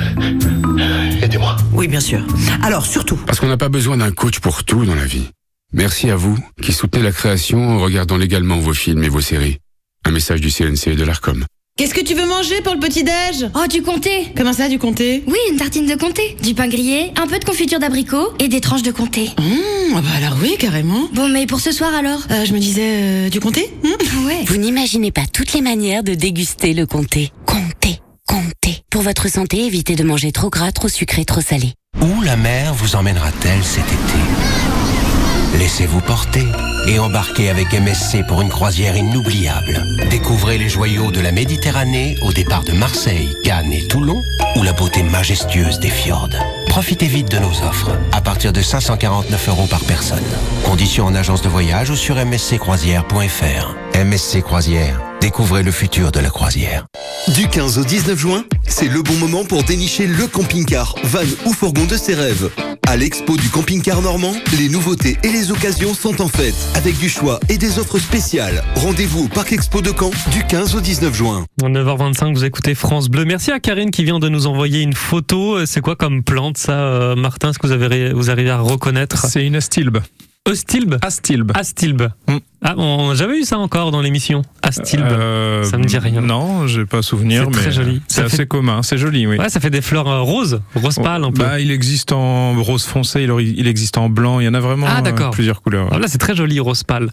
Aidez-moi. 1.24 1.58
oui, 1.74 1.88
bien 1.88 2.00
sûr. 2.00 2.20
Alors, 2.62 2.86
surtout, 2.86 3.16
Parce 3.26 3.40
qu'on 3.40 3.48
n'a 3.48 3.58
pas 3.58 3.68
besoin 3.70 3.98
d'un 3.98 4.12
coach 4.12 4.38
pour 4.42 4.64
tout 4.64 4.86
dans 4.86 4.94
la 4.94 5.06
vie. 5.06 5.32
Merci 5.74 6.12
à 6.12 6.16
vous 6.16 6.38
qui 6.62 6.72
soutenez 6.72 7.02
la 7.02 7.12
création 7.12 7.68
en 7.68 7.80
regardant 7.80 8.18
légalement 8.18 8.60
vos 8.60 8.76
films 8.76 9.04
et 9.04 9.10
vos 9.10 9.22
séries. 9.22 9.58
Un 10.06 10.12
message 10.12 10.40
du 10.40 10.52
CNC 10.52 10.90
et 10.92 10.96
de 10.96 11.04
l'ARCOM. 11.04 11.44
Qu'est-ce 11.78 11.94
que 11.94 12.00
tu 12.00 12.14
veux 12.14 12.26
manger 12.26 12.62
pour 12.62 12.74
le 12.74 12.80
petit-déj? 12.80 13.50
Oh, 13.54 13.68
du 13.68 13.82
comté 13.82 14.32
Comment 14.38 14.54
ça, 14.54 14.70
du 14.70 14.80
comté? 14.80 15.26
Oui, 15.28 15.36
une 15.52 15.58
tartine 15.58 15.86
de 15.86 15.96
comté, 15.96 16.38
du 16.42 16.54
pain 16.54 16.70
grillé, 16.70 17.12
un 17.22 17.28
peu 17.28 17.38
de 17.38 17.44
confiture 17.44 17.80
d'abricot 17.80 18.30
et 18.40 18.48
des 18.48 18.62
tranches 18.62 18.82
de 18.82 18.92
comté. 18.92 19.26
Mmh, 19.38 19.94
ah 19.98 20.02
bah 20.02 20.08
alors 20.16 20.38
oui, 20.42 20.56
carrément. 20.58 21.10
Bon, 21.12 21.28
mais 21.28 21.46
pour 21.46 21.60
ce 21.60 21.74
soir 21.74 21.94
alors? 21.94 22.22
Euh, 22.32 22.46
je 22.46 22.54
me 22.54 22.60
disais, 22.60 23.26
euh, 23.26 23.30
du 23.30 23.42
comté 23.42 23.70
Mmh. 23.84 24.26
Ouais. 24.26 24.46
Vous 24.46 24.56
n'imaginez 24.56 25.12
pas 25.12 25.26
toutes 25.34 25.52
les 25.52 25.60
manières 25.60 26.02
de 26.02 26.14
déguster 26.14 26.74
le 26.74 26.86
comté. 26.86 27.34
Comté, 27.46 28.00
comté. 28.26 28.86
Pour 28.90 29.02
votre 29.02 29.28
santé, 29.30 29.66
évitez 29.66 29.98
de 29.98 30.04
manger 30.06 30.32
trop 30.32 30.50
gras, 30.50 30.72
trop 30.72 30.88
sucré, 30.88 31.26
trop 31.26 31.42
salé. 31.42 31.74
Où 32.02 32.22
la 32.22 32.38
mer 32.38 32.74
vous 32.74 32.96
emmènera-t-elle 32.96 33.62
cet 33.66 33.84
été? 33.84 35.60
Laissez-vous 35.60 36.00
porter 36.00 36.46
et 36.88 37.00
embarquez 37.00 37.50
avec 37.50 37.74
MSC 37.74 38.26
pour 38.28 38.42
une 38.42 38.50
croisière 38.50 38.96
inoubliable. 38.96 39.86
Découvrez 40.10 40.58
les 40.58 40.70
joyaux 40.70 41.12
de 41.12 41.20
la 41.20 41.32
Méditerranée 41.32 42.18
au 42.22 42.32
départ 42.32 42.64
de 42.64 42.74
Marseille, 42.74 43.36
Cannes 43.44 43.74
et 43.74 43.88
Toulon 43.88 44.24
ou 44.56 44.64
la 44.64 44.74
beauté 44.74 45.04
majestueuse 45.04 45.80
des 45.80 45.90
fjords. 45.90 46.30
Profitez 46.68 47.08
vite 47.08 47.32
de 47.32 47.40
nos 47.40 47.64
offres 47.64 47.92
à 48.12 48.22
partir 48.22 48.52
de 48.52 48.62
549 48.62 49.50
euros 49.50 49.68
par 49.68 49.84
personne. 49.86 50.24
Conditions 50.64 51.06
en 51.06 51.16
agence 51.16 51.42
de 51.42 51.50
voyage 51.50 51.90
ou 51.90 51.96
sur 51.96 52.16
msccroisière.fr. 52.16 53.76
MSC 54.04 54.42
Croisière, 54.42 55.00
découvrez 55.26 55.64
le 55.64 55.72
futur 55.72 56.12
de 56.12 56.20
la 56.20 56.30
croisière. 56.30 56.86
Du 57.34 57.48
15 57.48 57.80
au 57.80 57.84
19 57.84 58.16
juin, 58.16 58.46
c'est 58.68 58.88
le 58.88 59.02
bon 59.02 59.16
moment 59.16 59.44
pour 59.44 59.64
dénicher 59.64 60.06
le 60.06 60.28
camping-car, 60.28 60.94
van 61.04 61.26
ou 61.48 61.52
fourgon 61.52 61.86
de 61.86 61.98
ses 61.98 62.14
rêves. 62.14 62.52
À 62.88 62.96
l'expo 62.96 63.36
du 63.36 63.50
camping-car 63.50 64.04
normand, 64.04 64.36
les 64.60 64.70
nouveautés 64.70 65.18
et 65.24 65.30
les 65.30 65.50
occasions 65.50 65.96
sont 65.96 66.22
en 66.22 66.28
fête, 66.28 66.54
avec 66.76 67.00
du 67.00 67.10
choix 67.10 67.40
et 67.50 67.58
des 67.58 67.80
offres 67.80 67.98
spéciales. 67.98 68.64
Rendez-vous 68.76 69.26
au 69.26 69.28
Parc 69.28 69.52
Expo 69.52 69.82
de 69.82 69.92
Caen 70.00 70.12
du 70.32 70.46
15 70.46 70.76
au 70.76 70.80
19 70.80 71.16
juin. 71.16 71.44
9h25, 71.60 72.36
vous 72.36 72.46
écoutez 72.46 72.76
France 72.76 73.10
Bleu. 73.10 73.26
Merci 73.26 73.50
à 73.50 73.60
Karine 73.60 73.90
qui 73.90 74.04
vient 74.04 74.20
de 74.20 74.30
nous 74.30 74.46
envoyer 74.46 74.84
une 74.84 74.94
photo. 74.94 75.66
C'est 75.66 75.82
quoi 75.82 75.96
comme 75.96 76.24
plante 76.24 76.60
ça, 76.60 76.74
euh, 76.74 77.16
Martin 77.16 77.50
Est-ce 77.50 77.58
que 77.58 77.66
vous, 77.66 77.74
avez, 77.74 78.14
vous 78.14 78.30
arrivez 78.30 78.52
à 78.52 78.60
reconnaître? 78.60 79.26
C'est 79.26 79.44
une 79.44 79.56
astilbe. 79.56 79.98
Eustilbe 80.48 81.00
Astilbe. 81.02 81.52
Astilbe. 81.56 82.10
Mm. 82.28 82.38
Ah, 82.68 82.74
on 82.78 83.10
n'a 83.10 83.14
jamais 83.16 83.38
eu 83.38 83.44
ça 83.44 83.60
encore 83.60 83.92
dans 83.92 84.02
l'émission. 84.02 84.42
Astilbe. 84.64 85.06
Euh, 85.06 85.64
Ça 85.66 85.78
me 85.78 85.84
dit 85.86 86.00
rien. 86.00 86.20
Non, 86.22 86.66
j'ai 86.66 86.86
pas 86.86 87.04
souvenir, 87.04 87.44
C'est 87.44 87.50
mais 87.50 87.62
très 87.62 87.72
joli. 87.72 88.02
c'est 88.08 88.16
Ça 88.22 88.26
assez 88.26 88.38
fait- 88.38 88.48
commun. 88.48 88.82
C'est 88.82 88.98
joli, 88.98 89.28
oui. 89.28 89.38
Ouais, 89.38 89.50
ça 89.50 89.60
fait 89.60 89.70
des 89.70 89.82
fleurs 89.82 90.08
euh, 90.08 90.22
roses, 90.22 90.62
rose 90.74 90.96
pâle 90.96 91.24
un 91.24 91.32
peu. 91.32 91.44
Bah, 91.44 91.60
il 91.60 91.70
existe 91.70 92.12
en 92.12 92.60
rose 92.64 92.86
foncé, 92.86 93.22
il, 93.22 93.30
il 93.60 93.68
existe 93.68 94.00
en 94.00 94.10
blanc. 94.10 94.40
Il 94.40 94.46
y 94.46 94.48
en 94.48 94.56
a 94.56 94.60
vraiment 94.60 94.88
Ah, 94.90 95.04
euh, 95.06 95.30
plusieurs 95.30 95.62
couleurs. 95.62 95.90
Ah, 95.92 96.00
là, 96.00 96.08
c'est 96.08 96.18
très 96.18 96.36
joli, 96.36 96.60
rose 96.60 96.82
pâle. 96.84 97.12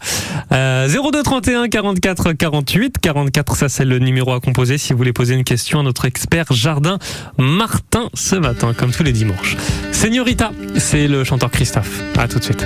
Euh, 0.51 0.87
02 0.87 1.21
31 1.21 1.67
44 1.69 2.33
48 2.33 2.95
44, 2.99 3.55
ça 3.55 3.69
c'est 3.69 3.85
le 3.85 3.99
numéro 3.99 4.33
à 4.33 4.39
composer 4.39 4.79
si 4.79 4.91
vous 4.93 4.97
voulez 4.97 5.13
poser 5.13 5.35
une 5.35 5.43
question 5.43 5.81
à 5.81 5.83
notre 5.83 6.05
expert 6.05 6.45
jardin 6.51 6.97
Martin 7.37 8.09
ce 8.15 8.35
matin, 8.35 8.73
comme 8.75 8.89
tous 8.91 9.03
les 9.03 9.11
dimanches. 9.13 9.55
Señorita, 9.91 10.51
c'est 10.77 11.07
le 11.07 11.23
chanteur 11.23 11.51
Christophe. 11.51 12.01
À 12.17 12.27
tout 12.27 12.39
de 12.39 12.43
suite. 12.43 12.65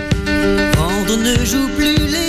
Vendre 0.75 1.17
ne 1.17 1.45
joue 1.45 1.67
plus 1.75 1.95
les 2.07 2.26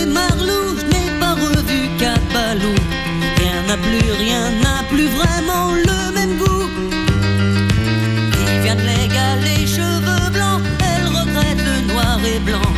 Rien 3.41 3.63
n'a 3.67 3.77
plus, 3.77 4.11
rien 4.25 4.51
n'a 4.63 4.83
plus 4.91 5.09
vraiment 5.09 5.73
le 5.73 6.13
même 6.13 6.37
goût. 6.39 6.69
De 8.79 8.85
l'égal 8.85 9.41
les 9.43 9.67
cheveux 9.67 10.31
blancs, 10.31 10.61
elle 10.89 11.07
regrette 11.09 11.59
le 11.71 11.93
noir 11.93 12.21
et 12.33 12.39
blanc. 12.39 12.71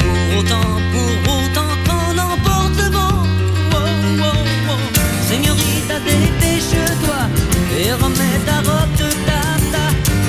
Pour 0.00 0.38
autant, 0.38 0.70
pour 0.92 1.34
autant 1.36 1.72
qu'on 1.86 2.18
emporte 2.18 2.76
le 2.82 2.88
vent. 2.96 3.18
Wow, 3.70 3.92
wow, 4.22 4.40
wow. 4.66 4.82
Señorita, 5.28 5.96
dépêche-toi 6.00 7.20
et 7.78 7.92
remets 7.92 8.40
ta 8.46 8.56
robe 8.68 8.94
de 9.02 9.08
tata. 9.28 9.84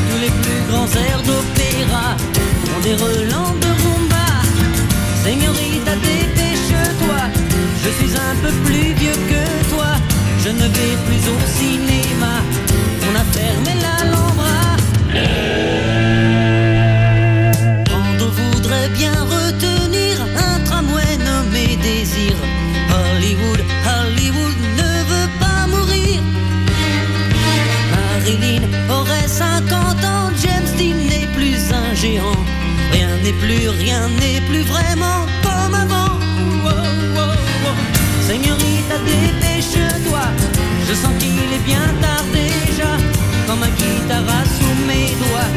Tous 0.09 0.19
les 0.19 0.33
plus 0.43 0.61
grands 0.69 0.91
airs 1.07 1.23
d'opéra 1.23 2.07
ont 2.75 2.81
des 2.83 2.95
relents 3.05 3.55
de 3.63 3.69
rumba. 3.81 4.27
Señorita, 5.23 5.93
dépêche-toi, 5.95 7.21
je 7.83 7.89
suis 7.97 8.13
un 8.15 8.35
peu 8.43 8.51
ne 10.67 10.73
vais 10.73 10.97
plus 11.05 11.23
au 11.29 11.39
cinéma, 11.59 12.33
on 13.07 13.15
a 13.15 13.23
fermé 13.37 13.73
l'Alhambra. 13.83 14.61
Quand 17.89 18.25
on 18.25 18.31
voudrait 18.41 18.89
bien 18.89 19.13
retenir 19.35 20.13
un 20.47 20.59
tramway 20.63 21.17
nommé 21.17 21.77
Désir, 21.83 22.35
Hollywood, 22.97 23.61
Hollywood 23.93 24.57
ne 24.81 24.91
veut 25.11 25.31
pas 25.39 25.67
mourir. 25.67 26.21
Marilyn 27.93 28.63
aurait 28.89 29.27
50 29.27 29.71
ans, 30.03 30.29
James 30.43 30.71
Dean 30.77 30.97
n'est 31.11 31.31
plus 31.37 31.61
un 31.73 31.93
géant. 31.93 32.41
Rien 32.91 33.09
n'est 33.23 33.37
plus, 33.43 33.69
rien 33.69 34.09
n'est 34.21 34.41
plus 34.49 34.63
vraiment 34.63 35.25
comme 35.43 35.75
avant. 35.75 36.13
Wow, 36.63 36.85
wow, 37.15 37.35
wow. 37.63 37.75
Señorita, 38.27 38.97
dépêche-toi, 39.05 39.54
bien 41.65 41.87
tard 42.01 42.25
déjà, 42.31 42.91
quand 43.47 43.57
ma 43.57 43.67
guitare 43.67 44.27
a 44.39 44.41
sous 44.57 44.75
mes 44.87 45.09
doigts 45.21 45.51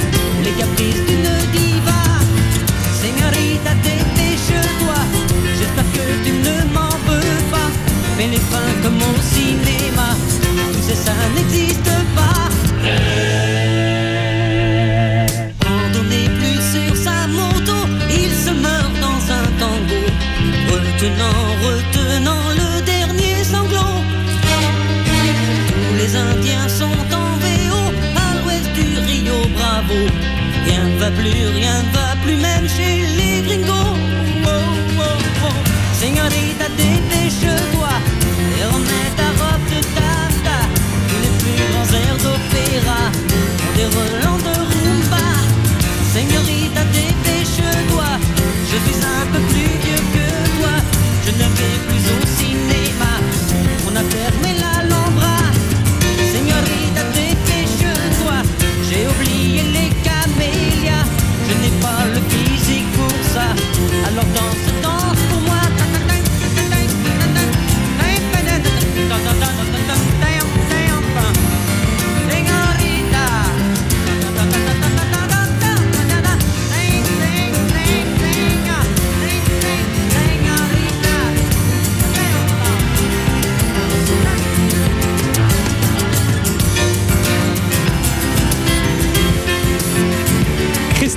les 0.45 0.53
caprices 0.53 1.05
d'une 1.09 1.35
diva. 1.53 2.01
Señorita, 3.03 3.73
t'étais 3.83 4.37
chez 4.47 4.67
toi, 4.81 4.99
j'espère 5.59 5.89
que 5.95 6.07
tu 6.25 6.33
ne 6.33 6.57
m'en 6.75 6.95
veux 7.07 7.39
pas. 7.51 7.71
Mais 8.17 8.29
les 8.29 8.43
fins 8.51 8.75
comme 8.83 8.97
au 8.97 9.17
cinéma, 9.35 10.09
tout 10.73 10.83
ça, 10.89 10.95
ça 11.07 11.15
n'existe 11.35 11.88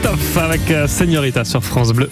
Christophe 0.01 0.37
avec 0.37 0.71
euh, 0.71 0.87
Señorita 0.87 1.45
sur 1.45 1.63
France 1.63 1.91
Bleu. 1.91 2.09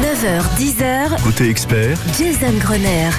9h, 0.00 0.42
10h, 0.56 1.22
Côté 1.24 1.48
expert, 1.50 1.98
Jason 2.16 2.52
Grenier. 2.60 3.10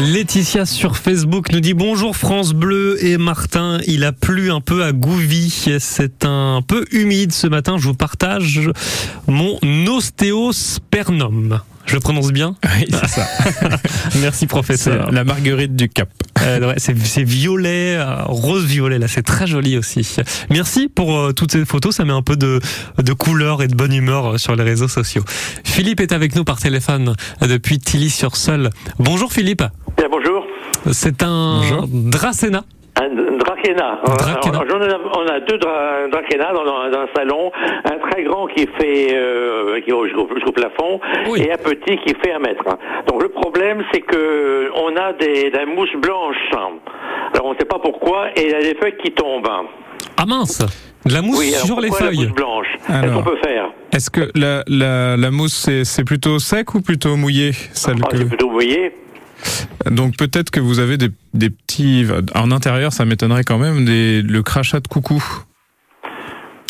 Laetitia 0.00 0.66
sur 0.66 0.96
Facebook 0.96 1.52
nous 1.52 1.60
dit 1.60 1.74
bonjour 1.74 2.16
France 2.16 2.54
Bleu 2.54 2.96
et 3.04 3.18
Martin, 3.18 3.78
il 3.86 4.02
a 4.02 4.10
plu 4.10 4.50
un 4.50 4.60
peu 4.60 4.82
à 4.82 4.90
Gouvy, 4.90 5.68
c'est 5.78 6.24
un 6.24 6.60
peu 6.66 6.84
humide 6.90 7.32
ce 7.32 7.46
matin, 7.46 7.76
je 7.78 7.86
vous 7.86 7.94
partage 7.94 8.68
mon 9.28 9.58
ostéospernum. 9.86 11.60
Je 11.86 11.96
prononce 11.98 12.32
bien 12.32 12.56
Oui, 12.64 12.86
c'est 12.90 13.08
ça. 13.08 13.26
Merci 14.20 14.40
C'est 14.40 14.46
professeur. 14.46 15.10
la 15.12 15.24
marguerite 15.24 15.74
du 15.76 15.88
Cap. 15.88 16.08
Euh, 16.42 16.68
ouais, 16.68 16.74
c'est 16.78 16.96
c'est 16.98 17.22
violet, 17.22 17.96
euh, 17.96 18.22
rose-violet, 18.24 18.98
là, 18.98 19.08
c'est 19.08 19.22
très 19.22 19.46
joli 19.46 19.78
aussi. 19.78 20.06
Merci 20.50 20.88
pour 20.88 21.16
euh, 21.16 21.32
toutes 21.32 21.52
ces 21.52 21.64
photos, 21.64 21.96
ça 21.96 22.04
met 22.04 22.12
un 22.12 22.22
peu 22.22 22.36
de, 22.36 22.60
de 23.02 23.12
couleur 23.12 23.62
et 23.62 23.68
de 23.68 23.74
bonne 23.74 23.92
humeur 23.94 24.34
euh, 24.34 24.38
sur 24.38 24.54
les 24.56 24.62
réseaux 24.64 24.88
sociaux. 24.88 25.24
Philippe 25.64 26.00
est 26.00 26.12
avec 26.12 26.34
nous 26.36 26.44
par 26.44 26.58
téléphone 26.58 27.14
depuis 27.40 27.78
Tilly-sur-Seul. 27.78 28.70
Bonjour 28.98 29.32
Philippe. 29.32 29.62
Bien, 29.96 30.06
bonjour. 30.10 30.44
C'est 30.92 31.22
un 31.22 31.62
Dracena. 31.88 32.64
Un 33.00 33.08
Drakena. 33.36 34.00
Drakena. 34.04 34.58
Ai- 34.62 35.18
on 35.18 35.26
a 35.26 35.40
deux 35.40 35.58
dra 35.58 36.08
Drakena 36.10 36.52
dans, 36.54 36.64
dans, 36.64 36.90
dans 36.90 37.00
un 37.00 37.08
salon. 37.14 37.52
Un 37.84 37.98
très 38.10 38.22
grand 38.24 38.46
qui 38.46 38.66
fait 38.78 39.14
euh, 39.14 39.80
qui 39.82 39.90
va 39.90 40.04
jusqu'au 40.04 40.28
jusqu'au 40.34 40.52
plafond 40.52 41.00
et 41.36 41.52
un 41.52 41.56
petit 41.58 41.98
qui 41.98 42.14
fait 42.22 42.32
un 42.32 42.38
mètre. 42.38 42.64
Donc 43.06 43.22
le 43.22 43.28
problème 43.28 43.82
c'est 43.92 44.00
que 44.00 44.70
on 44.74 44.96
a 44.96 45.12
des, 45.12 45.50
de 45.50 45.56
la 45.56 45.66
mousse 45.66 45.94
blanche. 45.98 46.36
Alors 46.52 47.44
on 47.46 47.52
ne 47.52 47.58
sait 47.58 47.66
pas 47.66 47.78
pourquoi 47.78 48.28
et 48.36 48.44
il 48.46 48.50
y 48.50 48.54
a 48.54 48.60
des 48.62 48.74
feuilles 48.80 48.96
qui 49.02 49.12
tombent. 49.12 49.46
Ah 50.16 50.24
mince 50.26 50.62
De 51.04 51.12
la 51.12 51.20
mousse 51.20 51.38
oui, 51.38 51.54
alors 51.54 51.66
sur 51.66 51.80
les 51.80 51.90
feuilles. 51.90 52.16
La 52.16 52.22
mousse 52.24 52.32
blanche? 52.34 52.66
Qu'est-ce 52.86 53.12
qu'on 53.14 53.22
peut 53.22 53.38
faire? 53.44 53.70
Est-ce 53.92 54.10
que 54.10 54.30
la, 54.34 54.62
la, 54.66 55.16
la 55.16 55.30
mousse, 55.30 55.54
c'est 55.54 55.84
c'est 55.84 56.04
plutôt 56.04 56.38
sec 56.38 56.74
ou 56.74 56.80
plutôt 56.80 57.16
mouillé 57.16 57.52
celle 57.72 57.96
Ah, 58.02 58.08
que... 58.08 58.16
C'est 58.16 58.24
plutôt 58.28 58.50
mouillé. 58.50 58.92
Donc 59.90 60.16
peut-être 60.16 60.50
que 60.50 60.60
vous 60.60 60.78
avez 60.78 60.96
des, 60.96 61.10
des 61.34 61.50
petits... 61.50 62.06
En 62.34 62.50
intérieur, 62.50 62.92
ça 62.92 63.04
m'étonnerait 63.04 63.44
quand 63.44 63.58
même, 63.58 63.84
des, 63.84 64.22
le 64.22 64.42
crachat 64.42 64.80
de 64.80 64.88
coucou. 64.88 65.22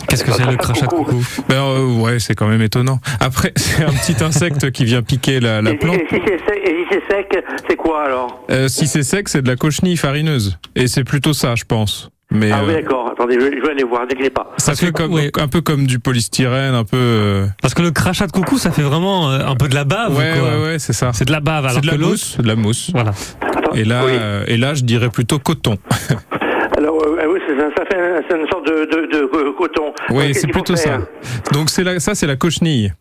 Qu'est-ce 0.09 0.25
que 0.25 0.33
c'est 0.33 0.45
le 0.45 0.57
crachat 0.57 0.87
de 0.87 0.91
coucou 0.91 1.25
ben, 1.49 1.57
euh, 1.57 2.01
Ouais, 2.01 2.19
c'est 2.19 2.35
quand 2.35 2.47
même 2.47 2.63
étonnant. 2.63 3.01
Après, 3.21 3.53
c'est 3.57 3.83
un 3.83 3.93
petit 3.93 4.23
insecte 4.23 4.71
qui 4.71 4.85
vient 4.85 5.03
piquer 5.03 5.41
la, 5.41 5.63
la 5.63 5.75
plante. 5.75 5.97
et 5.97 6.07
si 6.09 6.21
c'est 6.25 6.39
sec, 6.39 6.61
et 6.65 6.71
si 6.71 6.85
c'est 6.91 7.15
sec, 7.15 7.45
c'est 7.69 7.77
quoi 7.77 8.05
alors? 8.05 8.45
Euh, 8.51 8.69
si 8.69 8.87
c'est 8.87 9.03
sec, 9.03 9.29
c'est 9.29 9.43
de 9.43 9.49
la 9.49 9.57
cochenille 9.57 9.97
farineuse. 9.97 10.59
Et 10.75 10.87
c'est 10.87 11.05
plutôt 11.05 11.33
ça, 11.33 11.55
je 11.55 11.65
pense. 11.65 12.11
Mais 12.33 12.51
Ah 12.53 12.63
oui 12.67 12.73
euh, 12.75 12.83
d'accord. 12.83 13.11
Attendez, 13.13 13.35
je, 13.41 13.47
je 13.57 13.63
vais 13.63 13.71
aller 13.71 13.85
voir. 13.85 14.03
N'inquiétez 14.03 14.31
pas. 14.31 14.53
ça 14.59 14.75
fait 14.75 14.91
comme, 14.93 15.17
un 15.17 15.49
peu 15.49 15.61
comme 15.61 15.87
du 15.87 15.99
polystyrène, 16.01 16.75
un 16.75 16.85
peu... 16.85 16.97
euh, 16.97 17.47
Parce 17.63 17.73
que 17.75 17.83
le 17.83 17.93
crachat 17.93 18.27
de 18.27 18.33
coucou, 18.33 18.59
ça 18.59 18.73
fait 18.73 18.83
vraiment 18.83 19.31
euh, 19.31 19.47
un 19.47 19.55
peu 19.55 19.69
de 19.69 19.75
la 19.75 19.85
bave. 19.85 20.17
Ouais, 20.17 20.33
quoi. 20.39 20.49
ouais, 20.49 20.65
ouais, 20.67 20.79
c'est 20.79 20.93
ça. 20.93 21.13
C'est 21.15 21.25
de 21.25 21.33
la 21.33 21.41
bave. 21.41 21.65
C'est 21.65 21.71
Alors 21.71 21.83
de 21.83 21.87
la 21.87 21.97
mousse, 21.99 22.37
de 22.39 22.47
la 22.49 22.57
mousse. 22.57 22.91
Voilà. 22.93 23.13
Et 23.75 23.85
là, 23.85 24.03
euh, 24.05 24.45
et 24.49 24.57
là, 24.57 24.75
je 24.75 24.83
dirais 24.83 25.09
plutôt 25.09 25.39
coton. 25.39 25.77
Alors 26.77 27.01
euh, 27.07 27.27
oui, 27.33 27.41
c'est 27.47 27.57
ça, 27.57 27.69
ça 27.77 27.85
fait 27.87 27.97
un- 27.99 28.37
une 28.43 28.49
sorte 28.49 28.67
de, 28.67 28.85
de, 28.85 29.19
de 29.21 29.27
co- 29.27 29.53
coton. 29.53 29.87
Donc, 29.87 29.95
Oui, 30.19 30.35
c'est 30.35 30.49
plutôt 30.49 30.77
ça. 30.77 30.99
Donc 31.53 31.71
c'est 31.71 31.85
la, 31.85 32.01
ça, 32.01 32.15
c'est 32.15 32.27
la 32.27 32.37
cochenille. 32.37 32.93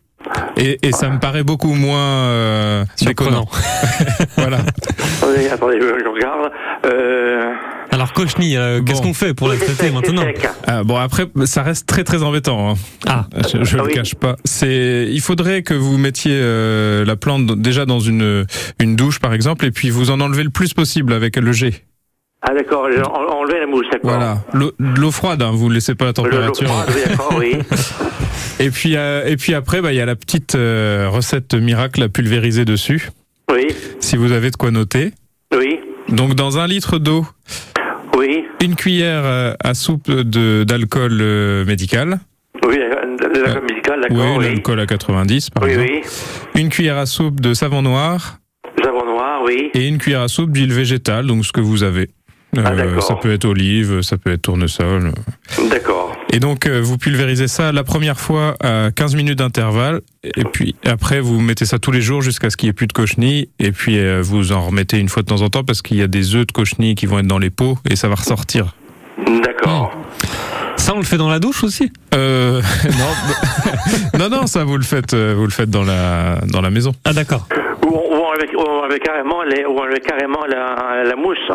Et, 0.56 0.78
et 0.86 0.92
ça 0.92 1.08
me 1.10 1.18
paraît 1.18 1.42
beaucoup 1.44 1.72
moins 1.74 1.98
euh, 2.00 2.84
déconnant. 3.04 3.46
voilà. 4.36 4.58
Attendez, 5.22 5.48
attendez, 5.48 5.78
je, 5.80 5.86
je 6.04 6.08
regarde. 6.08 6.50
Euh, 6.86 7.52
Alors 7.90 8.12
cochenille, 8.12 8.56
euh, 8.56 8.82
qu'est-ce 8.82 9.00
qu'on 9.00 9.14
fait 9.14 9.32
pour 9.32 9.48
la 9.48 9.56
traiter 9.56 9.90
maintenant 9.90 10.24
Ah, 10.66 10.84
bon 10.84 10.96
après 10.96 11.26
ça 11.44 11.62
reste 11.62 11.86
très 11.86 12.04
très 12.04 12.22
embêtant. 12.22 12.70
hein. 12.70 12.74
Ah. 13.06 13.26
Je, 13.36 13.64
je 13.64 13.74
Ah 13.76 13.82
le 13.82 13.86
oui. 13.86 13.92
cache 13.94 14.14
pas. 14.14 14.36
C'est 14.44 15.08
il 15.10 15.20
faudrait 15.20 15.62
que 15.62 15.72
vous 15.74 15.96
mettiez 15.96 16.32
euh, 16.34 17.04
la 17.04 17.16
plante 17.16 17.46
déjà 17.60 17.86
dans 17.86 18.00
une 18.00 18.44
une 18.80 18.96
douche 18.96 19.18
par 19.18 19.32
exemple 19.32 19.64
et 19.64 19.70
puis 19.70 19.88
vous 19.90 20.10
en 20.10 20.20
enlevez 20.20 20.42
le 20.42 20.50
plus 20.50 20.74
possible 20.74 21.12
avec 21.12 21.36
le 21.36 21.52
jet. 21.52 21.84
ah 22.42 22.52
d'accord, 22.54 22.88
j'ai 22.94 23.00
en- 23.02 23.38
enlevé 23.40 23.60
la 23.60 23.66
mousse, 23.66 23.86
d'accord. 23.90 24.10
Voilà. 24.10 24.42
L'eau 24.52 24.72
de 24.78 25.00
l'eau 25.00 25.10
froide, 25.10 25.40
hein, 25.42 25.52
vous 25.54 25.70
laissez 25.70 25.94
pas 25.94 26.04
la 26.06 26.12
Le- 26.16 26.22
l'eau 26.22 26.30
température. 26.52 26.68
froide, 26.68 26.88
d'accord, 27.08 27.34
oui. 27.38 27.52
et 28.60 28.70
puis 28.70 28.96
euh, 28.96 29.24
et 29.26 29.36
puis 29.36 29.54
après 29.54 29.80
bah 29.80 29.92
il 29.92 29.96
y 29.96 30.00
a 30.00 30.06
la 30.06 30.16
petite 30.16 30.54
euh, 30.54 31.08
recette 31.10 31.54
miracle 31.54 32.02
à 32.02 32.08
pulvériser 32.08 32.64
dessus. 32.66 33.08
Oui, 33.50 33.68
Si 34.00 34.16
vous 34.16 34.32
avez 34.32 34.50
de 34.50 34.56
quoi 34.56 34.70
noter. 34.72 35.12
oui, 35.56 35.78
Donc 36.08 36.34
dans 36.34 36.58
un 36.58 36.66
litre 36.66 36.98
d'eau, 36.98 37.24
oui, 38.16 38.44
une 38.62 38.74
cuillère 38.74 39.22
euh, 39.24 39.52
à 39.62 39.74
soupe 39.74 40.10
de 40.10 40.64
d'alcool 40.64 41.18
euh, 41.20 41.64
médical. 41.64 42.18
oui, 42.66 42.76
la, 42.78 42.88
la, 43.28 43.54
la 43.54 43.60
musicale, 43.60 44.00
d'accord, 44.08 44.36
oui, 44.38 44.44
l'alcool 44.44 44.80
à 44.80 44.86
90 44.86 45.50
par 45.50 45.62
Oui, 45.64 45.70
exemple. 45.70 45.90
oui. 46.54 46.60
Une 46.60 46.68
cuillère 46.68 46.98
à 46.98 47.06
soupe 47.06 47.40
de 47.40 47.54
savon 47.54 47.82
noir 47.82 48.38
Savon 48.82 49.04
noir, 49.06 49.42
oui. 49.44 49.70
et 49.74 49.86
une 49.88 49.98
cuillère 49.98 50.22
à 50.22 50.28
soupe 50.28 50.50
d'huile 50.52 50.72
végétale, 50.72 51.26
donc 51.26 51.44
ce 51.44 51.52
que 51.52 51.60
vous 51.60 51.82
avez. 51.82 52.10
Euh, 52.56 52.62
Ah, 52.64 52.74
d'accord. 52.74 53.02
ça 53.02 53.14
peut 53.16 53.32
être 53.32 53.44
olive, 53.46 54.00
ça 54.02 54.16
peut 54.16 54.32
être 54.32 54.42
tournesol. 54.42 55.12
D'accord. 55.70 56.05
Et 56.36 56.38
donc 56.38 56.66
euh, 56.66 56.82
vous 56.82 56.98
pulvérisez 56.98 57.48
ça 57.48 57.72
la 57.72 57.82
première 57.82 58.20
fois 58.20 58.56
à 58.62 58.90
15 58.94 59.16
minutes 59.16 59.38
d'intervalle, 59.38 60.02
et 60.22 60.44
puis 60.44 60.76
après 60.84 61.18
vous 61.18 61.40
mettez 61.40 61.64
ça 61.64 61.78
tous 61.78 61.92
les 61.92 62.02
jours 62.02 62.20
jusqu'à 62.20 62.50
ce 62.50 62.58
qu'il 62.58 62.66
n'y 62.66 62.72
ait 62.72 62.74
plus 62.74 62.86
de 62.86 62.92
cochenille, 62.92 63.48
et 63.58 63.72
puis 63.72 63.98
euh, 63.98 64.20
vous 64.22 64.52
en 64.52 64.60
remettez 64.60 64.98
une 64.98 65.08
fois 65.08 65.22
de 65.22 65.28
temps 65.28 65.40
en 65.40 65.48
temps 65.48 65.64
parce 65.64 65.80
qu'il 65.80 65.96
y 65.96 66.02
a 66.02 66.08
des 66.08 66.34
œufs 66.34 66.46
de 66.46 66.52
cochenille 66.52 66.94
qui 66.94 67.06
vont 67.06 67.20
être 67.20 67.26
dans 67.26 67.38
les 67.38 67.48
pots 67.48 67.78
et 67.88 67.96
ça 67.96 68.08
va 68.08 68.16
ressortir. 68.16 68.74
D'accord. 69.42 69.96
Ça, 70.76 70.92
on 70.94 70.98
le 70.98 71.04
fait 71.04 71.16
dans 71.16 71.30
la 71.30 71.38
douche 71.38 71.64
aussi? 71.64 71.90
Euh, 72.14 72.60
non, 74.12 74.18
non, 74.18 74.28
non, 74.28 74.46
ça 74.46 74.64
vous 74.64 74.76
le 74.76 74.84
faites, 74.84 75.14
vous 75.14 75.44
le 75.44 75.50
faites 75.50 75.70
dans 75.70 75.84
la 75.84 76.40
dans 76.52 76.60
la 76.60 76.68
maison. 76.68 76.92
Ah 77.06 77.14
d'accord. 77.14 77.48
Ou 77.82 77.96
enlève 77.96 78.98
carrément, 78.98 79.42
les, 79.42 79.64
ou 79.64 79.78
enlève 79.78 80.00
carrément 80.00 80.44
la, 80.44 81.02
la 81.02 81.16
mousse. 81.16 81.50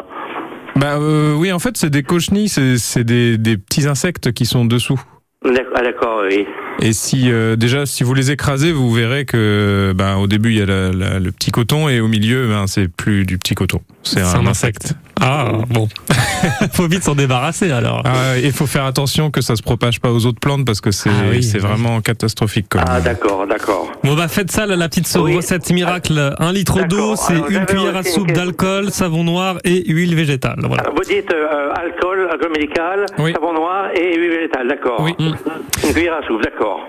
Bah 0.75 0.97
euh, 0.99 1.33
oui, 1.35 1.51
en 1.51 1.59
fait, 1.59 1.75
c'est 1.77 1.89
des 1.89 2.03
cochenilles, 2.03 2.49
c'est 2.49 3.03
des, 3.03 3.37
des 3.37 3.57
petits 3.57 3.87
insectes 3.87 4.31
qui 4.31 4.45
sont 4.45 4.65
dessous. 4.65 4.99
D'accord, 5.43 5.73
ah, 5.75 5.81
d'accord, 5.81 6.21
oui. 6.29 6.45
Et 6.81 6.93
si 6.93 7.31
euh, 7.31 7.55
déjà 7.55 7.85
si 7.85 8.03
vous 8.03 8.13
les 8.13 8.31
écrasez, 8.31 8.71
vous 8.71 8.91
verrez 8.91 9.25
que 9.25 9.91
ben 9.95 10.15
au 10.17 10.27
début 10.27 10.51
il 10.51 10.57
y 10.59 10.61
a 10.61 10.65
la- 10.65 10.91
la- 10.91 11.19
le 11.19 11.31
petit 11.31 11.51
coton 11.51 11.89
et 11.89 11.99
au 11.99 12.07
milieu 12.07 12.47
ben 12.47 12.65
c'est 12.67 12.87
plus 12.87 13.25
du 13.25 13.37
petit 13.37 13.55
coton, 13.55 13.81
c'est 14.03 14.21
un, 14.21 14.39
un 14.41 14.47
insecte. 14.47 14.93
Ah, 15.23 15.51
bon. 15.69 15.87
faut 16.73 16.87
vite 16.87 17.03
s'en 17.03 17.13
débarrasser 17.13 17.71
alors. 17.71 18.01
Ah, 18.05 18.37
Il 18.41 18.51
faut 18.51 18.65
faire 18.65 18.85
attention 18.85 19.29
que 19.29 19.41
ça 19.41 19.55
se 19.55 19.61
propage 19.61 19.99
pas 20.01 20.11
aux 20.11 20.25
autres 20.25 20.39
plantes 20.39 20.65
parce 20.65 20.81
que 20.81 20.89
c'est 20.91 21.09
Ah 21.11 21.25
oui, 21.29 21.43
c'est 21.43 21.59
oui. 21.61 21.67
vraiment 21.67 22.01
catastrophique. 22.01 22.67
Comme... 22.69 22.81
Ah, 22.87 22.99
d'accord, 23.01 23.45
d'accord. 23.45 23.91
Bon 24.03 24.15
bah 24.15 24.27
faites 24.27 24.49
ça 24.51 24.65
là, 24.65 24.75
la 24.75 24.89
petite 24.89 25.07
Oui. 25.21 25.35
recette 25.35 25.69
miracle. 25.71 26.33
Un 26.39 26.51
litre 26.51 26.87
d'eau, 26.87 27.15
c'est 27.15 27.33
Alors, 27.33 27.51
une 27.51 27.65
cuillère 27.65 27.95
à 27.95 28.03
soupe 28.03 28.31
d'alcool, 28.31 28.89
savon 28.89 29.23
noir 29.23 29.57
et 29.63 29.83
huile 29.91 30.15
végétale. 30.15 30.57
Voilà. 30.63 30.85
Vous 30.95 31.03
dites 31.03 31.31
euh, 31.31 31.71
alcool, 31.75 32.27
alcool 32.31 32.51
médical, 32.55 33.05
Oui. 33.19 33.33
savon 33.33 33.53
noir 33.53 33.89
et 33.93 34.17
huile 34.17 34.31
végétale, 34.31 34.67
d'accord. 34.67 35.01
Oui. 35.01 35.13
Une 35.19 35.93
cuillère 35.93 36.15
à 36.15 36.27
soupe, 36.27 36.41
d'accord. 36.43 36.79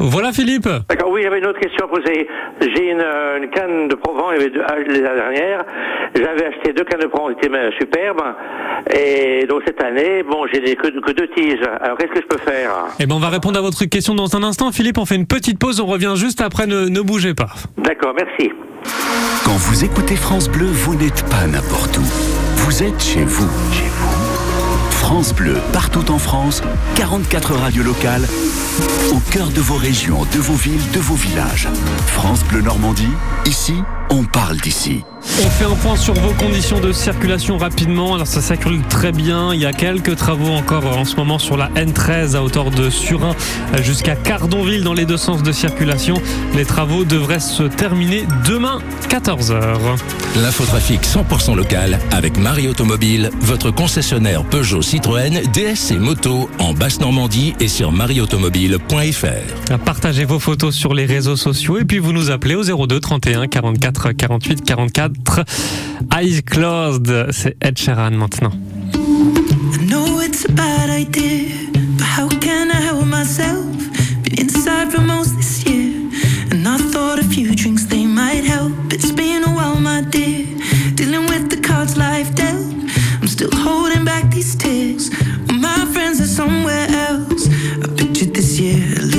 Voilà 0.00 0.32
Philippe. 0.32 0.68
D'accord, 0.88 1.10
oui, 1.10 1.20
j'avais 1.22 1.38
une 1.38 1.46
autre 1.46 1.60
question 1.60 1.84
à 1.84 1.88
poser. 1.88 2.26
J'ai 2.60 2.90
une, 2.90 3.00
euh, 3.00 3.38
une 3.38 3.50
canne 3.50 3.88
de 3.88 3.94
Provence, 3.94 4.32
il 4.34 4.40
y 4.40 4.40
avait 4.44 4.50
deux- 4.50 4.62
ah, 4.66 4.74
la 4.78 5.14
dernière. 5.14 5.64
J'avais 6.14 6.46
acheté 6.46 6.72
deux 6.72 6.84
cannes 6.84 7.00
de 7.00 7.06
Provence, 7.06 7.32
c'était 7.40 7.54
superbes. 7.78 8.22
Et 8.96 9.46
donc 9.46 9.62
cette 9.66 9.82
année, 9.82 10.22
bon, 10.22 10.46
j'ai 10.52 10.60
que 10.74 11.12
deux 11.12 11.28
tiges. 11.36 11.60
Alors 11.80 11.98
qu'est-ce 11.98 12.12
que 12.12 12.20
je 12.22 12.26
peux 12.26 12.38
faire? 12.38 12.70
Eh 12.98 13.06
ben 13.06 13.14
on 13.14 13.20
va 13.20 13.28
répondre 13.28 13.58
à 13.58 13.62
votre 13.62 13.84
question 13.84 14.14
dans 14.14 14.34
un 14.36 14.42
instant. 14.42 14.72
Philippe, 14.72 14.98
on 14.98 15.04
fait 15.04 15.16
une 15.16 15.26
petite 15.26 15.58
pause, 15.58 15.80
on 15.80 15.86
revient 15.86 16.14
juste 16.16 16.40
après, 16.40 16.66
ne, 16.66 16.88
ne 16.88 17.00
bougez 17.00 17.34
pas. 17.34 17.50
D'accord, 17.78 18.14
merci. 18.16 18.50
Quand 19.44 19.56
vous 19.56 19.84
écoutez 19.84 20.16
France 20.16 20.48
Bleu, 20.48 20.66
vous 20.66 20.94
n'êtes 20.94 21.24
pas 21.28 21.46
n'importe 21.46 21.98
où. 21.98 22.02
Vous 22.56 22.82
êtes 22.82 23.00
chez 23.02 23.22
vous. 23.24 23.48
Chez 23.74 23.84
vous. 23.88 24.19
France 25.00 25.34
Bleu, 25.34 25.56
partout 25.72 26.12
en 26.12 26.18
France, 26.18 26.62
44 26.94 27.54
radios 27.54 27.82
locales, 27.82 28.28
au 29.12 29.18
cœur 29.32 29.48
de 29.48 29.60
vos 29.60 29.74
régions, 29.74 30.24
de 30.32 30.38
vos 30.38 30.54
villes, 30.54 30.88
de 30.92 31.00
vos 31.00 31.16
villages. 31.16 31.68
France 32.06 32.44
Bleu 32.44 32.60
Normandie, 32.60 33.08
ici, 33.46 33.82
on 34.10 34.24
parle 34.24 34.56
d'ici. 34.58 35.02
On 35.44 35.50
fait 35.50 35.64
un 35.64 35.74
point 35.74 35.96
sur 35.96 36.14
vos 36.14 36.32
conditions 36.32 36.80
de 36.80 36.92
circulation 36.92 37.58
rapidement. 37.58 38.14
Alors 38.14 38.26
ça 38.26 38.40
circule 38.40 38.82
très 38.88 39.12
bien. 39.12 39.54
Il 39.54 39.60
y 39.60 39.66
a 39.66 39.72
quelques 39.72 40.16
travaux 40.16 40.50
encore 40.50 40.86
en 40.86 41.04
ce 41.04 41.16
moment 41.16 41.38
sur 41.38 41.56
la 41.56 41.68
N13 41.70 42.36
à 42.36 42.42
hauteur 42.42 42.70
de 42.70 42.90
Surin 42.90 43.34
jusqu'à 43.82 44.16
Cardonville 44.16 44.82
dans 44.82 44.94
les 44.94 45.04
deux 45.04 45.16
sens 45.16 45.42
de 45.42 45.52
circulation. 45.52 46.20
Les 46.56 46.64
travaux 46.64 47.04
devraient 47.04 47.40
se 47.40 47.64
terminer 47.64 48.24
demain 48.46 48.80
14h. 49.08 49.54
L'infotrafic 50.42 51.02
100% 51.02 51.54
local 51.54 51.98
avec 52.12 52.38
Marie 52.38 52.68
Automobile, 52.68 53.30
votre 53.40 53.70
concessionnaire 53.70 54.44
Peugeot 54.44 54.82
Citroën, 54.82 55.42
DS 55.52 55.92
et 55.92 55.98
moto 55.98 56.48
en 56.58 56.72
Basse-Normandie 56.72 57.54
et 57.60 57.68
sur 57.68 57.92
marieautomobile.fr. 57.92 59.78
Partagez 59.84 60.24
vos 60.24 60.38
photos 60.38 60.74
sur 60.74 60.94
les 60.94 61.04
réseaux 61.06 61.36
sociaux 61.36 61.78
et 61.78 61.84
puis 61.84 61.98
vous 61.98 62.12
nous 62.12 62.30
appelez 62.30 62.54
au 62.54 62.86
02 62.86 63.00
31 63.00 63.46
44 63.46 63.99
48 64.00 64.66
44. 64.66 65.44
Eyes 66.10 66.40
closed, 66.42 67.32
c'est 67.32 67.56
Ed 67.60 67.76
Sheeran 67.78 68.12
maintenant. 68.12 68.52
I 68.94 69.84
know 69.84 70.20
it's 70.20 70.44
a 70.46 70.52
bad 70.52 70.88
idea, 70.88 71.50
but 71.98 72.06
how 72.06 72.28
can 72.40 72.70
I 72.70 72.80
help 72.80 73.04
myself? 73.04 73.66
Been 74.22 74.38
inside 74.40 74.90
for 74.90 75.02
most 75.02 75.36
this 75.36 75.64
year, 75.66 76.08
and 76.50 76.66
I 76.66 76.78
thought 76.78 77.18
a 77.18 77.24
few 77.24 77.54
drinks 77.54 77.84
they 77.84 78.06
might 78.06 78.44
help. 78.44 78.72
It's 78.90 79.12
been 79.12 79.44
a 79.44 79.50
while, 79.50 79.78
my 79.78 80.02
dear, 80.08 80.46
dealing 80.94 81.26
with 81.26 81.50
the 81.50 81.60
cards 81.60 81.96
life 81.96 82.34
dealt. 82.34 82.72
I'm 83.20 83.28
still 83.28 83.50
holding 83.52 84.04
back 84.04 84.30
these 84.30 84.56
tears. 84.56 85.10
When 85.46 85.60
my 85.60 85.84
friends 85.92 86.20
are 86.20 86.32
somewhere 86.40 86.86
else. 86.88 87.48
I 87.82 87.86
pictured 87.96 88.34
this 88.34 88.58
year 88.58 89.09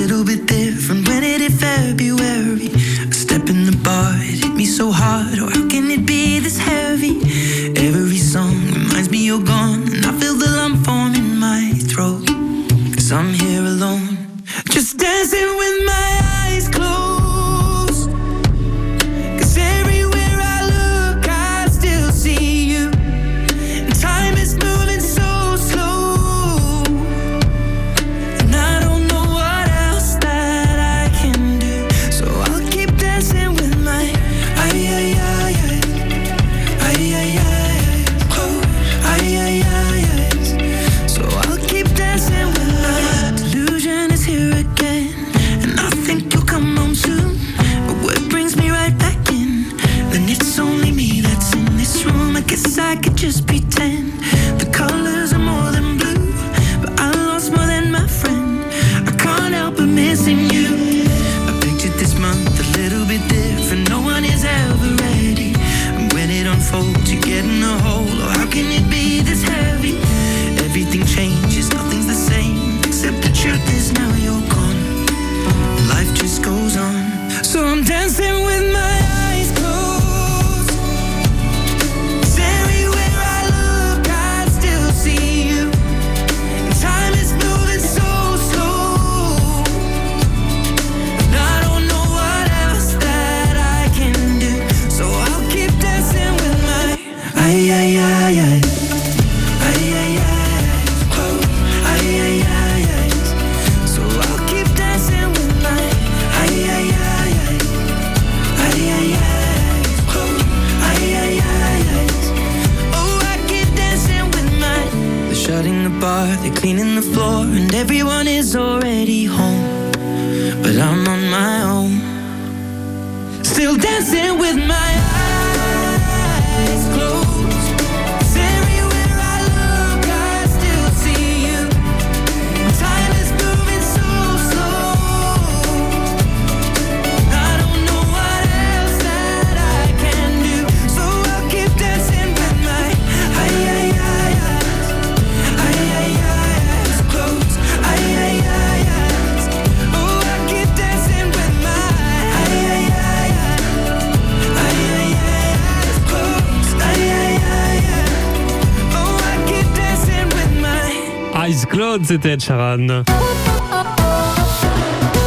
Eyes 161.43 161.65
closed, 161.67 162.06
c'était 162.06 162.34
Ed 162.34 162.39
Sheeran. 162.43 162.77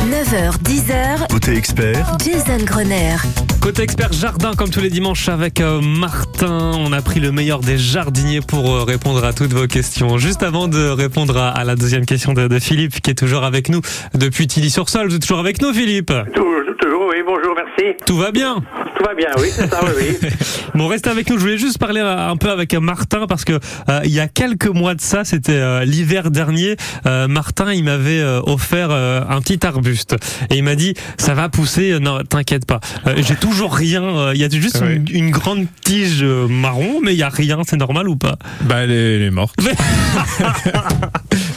9h, 0.07 0.57
10h, 0.62 1.29
Côté 1.29 1.57
expert, 1.57 2.16
Jason 2.24 2.64
Grenier. 2.64 3.16
Côté 3.61 3.83
expert 3.83 4.12
jardin, 4.12 4.53
comme 4.57 4.70
tous 4.70 4.79
les 4.81 4.90
dimanches 4.90 5.29
avec 5.29 5.61
euh, 5.61 5.81
Martin, 5.81 6.70
on 6.79 6.92
a 6.92 7.03
pris 7.03 7.18
le 7.18 7.33
meilleur 7.33 7.59
des 7.61 7.79
jardiniers 7.79 8.42
pour 8.46 8.70
euh, 8.70 8.85
répondre 8.85 9.24
à 9.24 9.33
toutes 9.33 9.53
vos 9.53 9.66
questions. 9.66 10.16
Juste 10.18 10.44
avant 10.44 10.68
de 10.68 10.88
répondre 10.88 11.37
à, 11.37 11.64
la 11.64 11.74
deuxième 11.74 12.07
question 12.07 12.33
de, 12.33 12.46
de 12.46 12.59
Philippe, 12.61 13.00
qui 13.00 13.11
est 13.11 13.18
toujours 13.18 13.42
avec 13.42 13.68
nous 13.68 13.81
depuis 14.14 14.46
Tilly-sur-Sol. 14.46 15.09
Vous 15.09 15.16
êtes 15.16 15.22
toujours 15.22 15.40
avec 15.40 15.61
nous, 15.61 15.72
Philippe? 15.72 16.12
Toujours, 16.33 16.77
toujours, 16.81 17.07
oui, 17.09 17.22
bonjour, 17.27 17.57
merci. 17.57 17.96
Tout 18.07 18.18
va 18.18 18.31
bien? 18.31 18.62
Tout 19.05 19.11
va 19.11 19.14
bien, 19.14 19.29
oui, 19.38 19.49
c'est 19.55 19.69
ça, 19.69 19.81
oui, 19.85 19.90
oui. 20.23 20.29
Bon, 20.75 20.88
restez 20.88 21.11
avec 21.11 21.29
nous. 21.29 21.37
Je 21.37 21.40
voulais 21.43 21.59
juste 21.59 21.77
parler 21.79 22.01
un 22.01 22.29
un 22.31 22.37
peu 22.37 22.51
avec 22.51 22.73
Martin 22.75 23.27
parce 23.29 23.45
que 23.45 23.53
euh, 23.90 24.01
il 24.05 24.11
y 24.11 24.19
a 24.19 24.29
quelques 24.29 24.67
mois 24.67 24.95
de 24.95 25.01
ça, 25.03 25.25
c'était 25.25 25.53
euh, 25.53 25.85
l'hiver 25.85 26.31
dernier. 26.31 26.77
euh, 27.07 27.29
Martin, 27.29 27.73
il 27.73 27.85
m'avait 27.85 28.19
euh, 28.21 28.40
offert 28.45 28.88
euh, 28.90 29.21
un 29.29 29.40
petit 29.43 29.64
arbuste 29.67 30.17
et 30.51 30.57
il 30.57 30.64
m'a 30.64 30.75
dit 30.75 30.95
ça 31.19 31.35
va 31.35 31.49
pousser. 31.51 31.93
Euh, 31.93 31.99
Non, 32.01 32.21
t'inquiète 32.29 32.64
pas. 32.67 32.81
Euh, 33.07 33.14
J'ai 33.19 33.37
toujours 33.37 33.75
rien. 33.75 34.03
euh, 34.03 34.33
Il 34.35 34.40
y 34.40 34.45
a 34.45 34.49
juste 34.49 34.81
Ouais. 34.81 34.97
une, 34.97 35.07
une 35.11 35.31
grande 35.31 35.67
tige 35.85 36.23
euh, 36.23 36.49
marron, 36.49 37.01
mais 37.03 37.12
il 37.12 37.19
y 37.19 37.23
a 37.23 37.29
rien. 37.29 37.59
C'est 37.69 37.77
normal 37.77 38.09
ou 38.09 38.17
pas? 38.17 38.37
Bah, 38.62 38.79
elle 38.85 38.90
est, 38.90 39.17
elle 39.17 39.23
est 39.23 39.31
morte. 39.31 39.55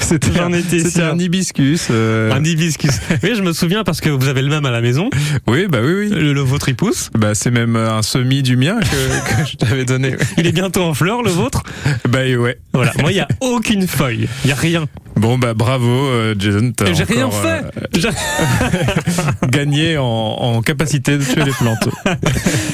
C'était 0.08 0.40
un, 0.40 1.20
hibiscus. 1.20 1.88
euh, 1.92 2.32
Un 2.32 2.42
hibiscus. 2.44 2.92
oui, 3.24 3.32
je 3.36 3.42
me 3.42 3.52
souviens 3.52 3.84
parce 3.84 4.00
que 4.00 4.10
vous 4.10 4.28
avez 4.30 4.42
le 4.42 4.48
même 4.50 4.66
à 4.66 4.72
la 4.72 4.80
maison. 4.80 5.10
Oui, 5.48 5.68
bah 5.68 5.80
oui, 5.84 5.94
oui. 5.94 6.10
Le, 6.10 6.32
le 6.34 6.42
vôtre, 6.42 6.70
il 6.70 6.76
pousse. 6.76 7.10
Bah, 7.14 7.36
c'est 7.36 7.52
même 7.52 7.76
un 7.76 8.02
semi 8.02 8.42
du 8.42 8.56
mien 8.56 8.80
que, 8.80 8.86
que 9.44 9.50
je 9.52 9.58
t'avais 9.58 9.84
donné. 9.86 10.16
Il 10.38 10.48
est 10.48 10.52
bientôt 10.54 10.84
en 10.84 10.94
fleurs, 10.94 11.24
le 11.24 11.30
vôtre? 11.32 11.64
Bah, 12.08 12.20
ouais. 12.26 12.58
Voilà. 12.74 12.94
Moi, 13.00 13.12
il 13.12 13.18
y 13.18 13.20
a 13.20 13.28
aucune 13.42 13.86
feuille. 13.86 14.30
Il 14.46 14.50
y 14.50 14.54
a 14.54 14.56
rien. 14.56 14.86
Bon, 15.18 15.38
bah, 15.38 15.54
bravo, 15.54 15.88
euh, 15.88 16.36
Jason. 16.38 16.72
J'ai 16.94 17.04
rien 17.04 17.30
fait. 17.32 17.64
Euh, 18.06 18.12
gagné 19.50 19.98
en, 19.98 20.04
en 20.04 20.62
capacité 20.62 21.18
de 21.18 21.24
tuer 21.24 21.44
les 21.44 21.52
plantes. 21.52 21.90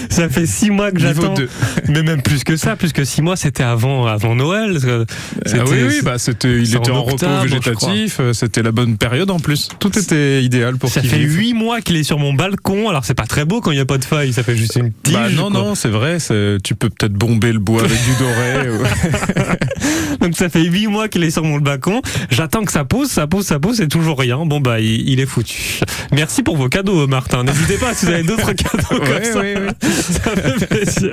Ça 0.10 0.30
fait 0.30 0.46
six 0.46 0.70
mois 0.70 0.92
que 0.92 1.00
j'attends. 1.00 1.34
2. 1.34 1.50
Mais 1.90 2.04
même 2.04 2.22
plus 2.22 2.44
que 2.44 2.56
ça, 2.56 2.76
plus 2.76 2.94
que 2.94 3.04
six 3.04 3.22
mois, 3.24 3.36
c'était 3.36 3.64
avant, 3.64 4.06
avant 4.06 4.36
Noël. 4.36 4.78
Ah 4.86 5.58
oui, 5.68 5.78
oui, 5.88 6.02
bah 6.04 6.20
c'était, 6.20 6.60
il 6.62 6.76
était 6.76 6.92
en 6.92 6.98
en, 6.98 7.04
repos 7.04 7.14
octobre, 7.16 7.42
végétatif, 7.42 8.18
euh, 8.20 8.32
c'était 8.34 8.62
la 8.62 8.72
bonne 8.72 8.98
période 8.98 9.32
en 9.32 9.40
plus. 9.40 9.70
Tout 9.80 9.98
était 9.98 10.44
idéal 10.44 10.78
pour 10.78 10.90
Ça 10.90 11.02
fait 11.02 11.18
huit 11.18 11.54
mois 11.56 11.82
qu'il 11.82 11.96
est 11.96 12.04
sur 12.04 12.20
mon 12.20 12.34
balcon. 12.34 12.90
Alors 12.90 13.06
c'est 13.06 13.16
pas 13.16 13.26
très 13.26 13.44
beau 13.44 13.60
quand 13.60 13.72
il 13.72 13.76
n'y 13.76 13.82
a 13.82 13.86
pas 13.86 13.98
de 13.98 14.06
feuilles. 14.06 14.34
Ça 14.34 14.44
fait 14.44 14.56
juste 14.56 14.76
une 14.76 14.92
tige. 14.92 15.14
Bah 15.16 15.30
non, 15.32 15.50
quoi. 15.50 15.62
non, 15.62 15.76
c'est 15.76 15.90
vrai, 15.90 16.18
tu 16.64 16.76
peux 16.76 16.90
peut-être 16.90 17.14
bomber 17.14 17.52
le 17.52 17.60
bois 17.60 17.82
avec 17.84 17.98
du 17.98 18.12
doré. 18.20 18.70
ou- 20.20 20.24
Donc 20.24 20.38
ça 20.38 20.50
fait 20.50 20.64
huit 20.64 20.88
mois 20.88 21.08
qu'il 21.08 21.24
est 21.24 21.32
sur 21.32 21.44
mon 21.44 21.58
balcon. 21.58 22.02
J'attends 22.36 22.64
que 22.66 22.72
ça 22.72 22.84
pousse, 22.84 23.10
ça 23.10 23.28
pousse, 23.28 23.46
ça 23.46 23.60
pousse 23.60 23.80
et 23.80 23.88
toujours 23.88 24.20
rien. 24.20 24.38
Bon 24.46 24.60
bah 24.60 24.80
il, 24.80 25.08
il 25.08 25.20
est 25.20 25.26
foutu. 25.28 25.80
Merci 26.12 26.42
pour 26.42 26.58
vos 26.58 26.68
cadeaux, 26.68 27.06
Martin. 27.06 27.44
N'hésitez 27.44 27.78
pas 27.78 27.94
si 27.94 28.08
vous 28.08 28.12
avez 28.14 28.24
d'autres 28.24 28.52
cadeaux 28.54 29.00
comme 29.04 29.14
Ouais, 29.16 29.24
ça. 29.24 29.40
ouais, 29.40 29.56
ouais. 29.56 29.68
Ça 29.82 30.32
fait 30.32 30.68
plaisir. 30.68 31.12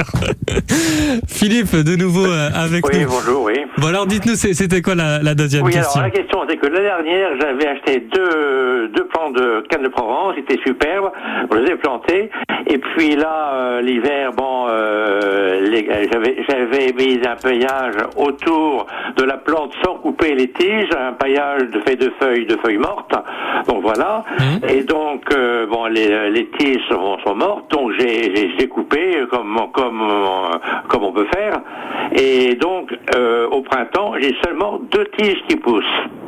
Philippe, 1.28 1.76
de 1.76 1.96
nouveau 1.96 2.24
euh, 2.26 2.48
avec 2.54 2.86
Oui, 2.86 3.00
nous. 3.02 3.08
bonjour, 3.08 3.42
oui. 3.44 3.54
Bon 3.78 3.88
alors 3.88 4.06
dites-nous, 4.06 4.34
c'était 4.34 4.80
quoi 4.82 4.94
la, 4.94 5.22
la 5.22 5.34
deuxième 5.34 5.64
Oui, 5.64 5.74
alors 5.74 5.84
question 5.84 6.00
la 6.02 6.10
question, 6.10 6.38
c'est 6.48 6.56
que 6.56 6.66
l'année 6.66 6.86
dernière, 6.86 7.30
j'avais 7.40 7.66
acheté 7.68 8.00
deux, 8.12 8.88
deux 8.94 9.06
plants 9.08 9.30
de 9.30 9.62
canne 9.68 9.82
de 9.82 9.88
Provence, 9.88 10.34
ils 10.36 10.40
étaient 10.40 10.60
superbes, 10.66 11.10
on 11.50 11.54
les 11.54 11.70
ai 11.72 11.76
plantés, 11.76 12.30
et 12.66 12.78
puis 12.78 13.16
là, 13.16 13.52
euh, 13.54 13.80
l'hiver, 13.82 14.32
bon, 14.36 14.66
euh, 14.68 15.64
j'avais 16.48 16.92
mis 16.92 17.20
un 17.26 17.36
paillage 17.36 17.94
autour 18.16 18.86
de 19.16 19.22
la 19.24 19.36
plante 19.36 19.72
sans 19.84 19.94
couper 19.96 20.34
les 20.34 20.50
tiges, 20.52 20.90
un 21.10 21.12
paillage 21.12 21.62
de 21.72 21.80
fait 21.80 21.96
de 21.96 22.10
feuilles, 22.20 22.46
de 22.46 22.56
feuilles 22.64 22.78
mortes, 22.78 23.14
donc 23.68 23.82
voilà, 23.82 24.24
et 24.68 24.82
donc, 24.82 25.24
euh, 25.32 25.66
bon, 25.66 25.86
les, 25.86 26.30
les 26.30 26.48
tiges 26.58 26.80
sont, 26.88 27.18
sont 27.24 27.34
mortes, 27.34 27.70
donc 27.70 27.92
j'ai, 27.98 28.68
coupé 28.68 29.24
comme, 29.30 29.58
comme, 29.72 30.02
euh, 30.02 30.58
comme 30.88 31.04
on 31.04 31.12
peut 31.12 31.26
faire, 31.34 31.60
et 32.16 32.54
donc, 32.56 32.90
euh, 33.16 33.46
au 33.50 33.62
printemps, 33.62 34.12
j'ai 34.20 34.34
seulement 34.44 34.78
deux 34.90 35.06
tiges 35.18 35.42
qui 35.48 35.56
poussent. 35.56 35.84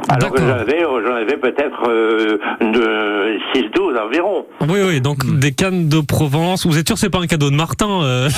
Alors 0.09 0.33
que 0.33 0.41
j'en 0.41 0.49
avais, 0.49 0.81
j'en 0.81 1.15
avais 1.15 1.37
peut-être 1.37 1.89
euh, 1.89 2.39
de 2.61 3.39
6-12 3.55 3.99
environ. 4.05 4.45
Oui, 4.69 4.81
oui, 4.85 5.01
donc 5.01 5.23
Hmm. 5.25 5.39
des 5.39 5.53
cannes 5.53 5.89
de 5.89 6.01
Provence. 6.01 6.67
Vous 6.67 6.79
êtes 6.79 6.87
sûr 6.87 6.95
que 6.97 7.01
c'est 7.01 7.11
pas 7.11 7.19
un 7.21 7.27
cadeau 7.27 7.51
de 7.51 7.55
Martin 7.55 8.03
euh 8.03 8.29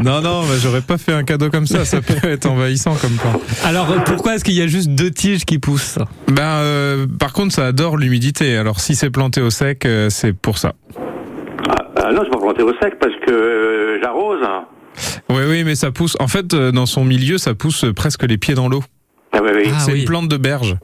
non, 0.00 0.20
non, 0.20 0.40
bah, 0.42 0.54
j'aurais 0.62 0.80
pas 0.80 0.98
fait 0.98 1.12
un 1.12 1.22
cadeau 1.22 1.50
comme 1.50 1.66
ça, 1.66 1.84
ça 1.84 2.00
peut 2.00 2.28
être 2.28 2.46
envahissant 2.46 2.94
comme 3.00 3.12
plan. 3.12 3.40
Alors 3.64 3.90
euh, 3.90 3.98
pourquoi 4.04 4.34
est-ce 4.34 4.44
qu'il 4.50 4.58
y 4.58 4.62
a 4.62 4.66
juste 4.66 4.88
deux 4.90 5.10
tiges 5.10 5.44
qui 5.44 5.58
poussent 5.58 5.98
Ben, 6.26 6.42
euh, 6.42 7.06
par 7.18 7.32
contre, 7.32 7.54
ça 7.54 7.66
adore 7.66 7.96
l'humidité. 7.96 8.56
Alors, 8.56 8.80
si 8.80 8.96
c'est 8.96 9.10
planté 9.10 9.40
au 9.40 9.50
sec, 9.50 9.84
euh, 9.86 10.10
c'est 10.10 10.32
pour 10.32 10.58
ça. 10.58 10.72
Ah, 11.96 12.10
non, 12.12 12.22
c'est 12.24 12.30
pas 12.30 12.38
planté 12.38 12.62
au 12.62 12.72
sec 12.82 12.98
parce 13.00 13.12
que 13.26 13.30
euh, 13.32 13.98
j'arrose. 14.02 14.40
Oui, 15.28 15.42
oui, 15.48 15.62
mais 15.64 15.76
ça 15.76 15.92
pousse. 15.92 16.16
En 16.18 16.26
fait, 16.26 16.52
euh, 16.54 16.72
dans 16.72 16.86
son 16.86 17.04
milieu, 17.04 17.38
ça 17.38 17.54
pousse 17.54 17.84
euh, 17.84 17.92
presque 17.92 18.24
les 18.24 18.38
pieds 18.38 18.54
dans 18.54 18.68
l'eau. 18.68 18.82
Ah 19.32 19.38
oui, 19.40 19.50
oui. 19.54 19.70
c'est 19.78 19.96
une 19.96 20.04
plante 20.04 20.28
de 20.28 20.36
berge. 20.36 20.76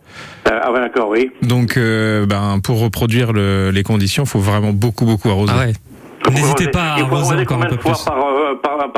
Ah, 0.45 0.61
ah 0.63 0.73
ouais, 0.73 0.79
d'accord, 0.79 1.09
oui. 1.09 1.33
Donc, 1.43 1.77
euh, 1.77 2.25
ben, 2.27 2.61
pour 2.63 2.79
reproduire 2.81 3.33
le- 3.33 3.71
les 3.71 3.83
conditions, 3.83 4.23
il 4.23 4.29
faut 4.29 4.39
vraiment 4.39 4.73
beaucoup, 4.73 5.05
beaucoup 5.07 5.29
arroser. 5.29 5.53
Ah 5.57 5.59
ouais. 5.67 5.73
N'hésitez 6.33 6.69
pas 6.69 6.83
à 6.83 7.01
arroser 7.01 7.35
encore 7.37 7.63
un 7.63 7.67
peu 7.67 7.77
de 7.77 7.81
fois 7.81 7.93
plus. 7.95 8.05
par, 8.05 8.17
euh, 8.19 8.26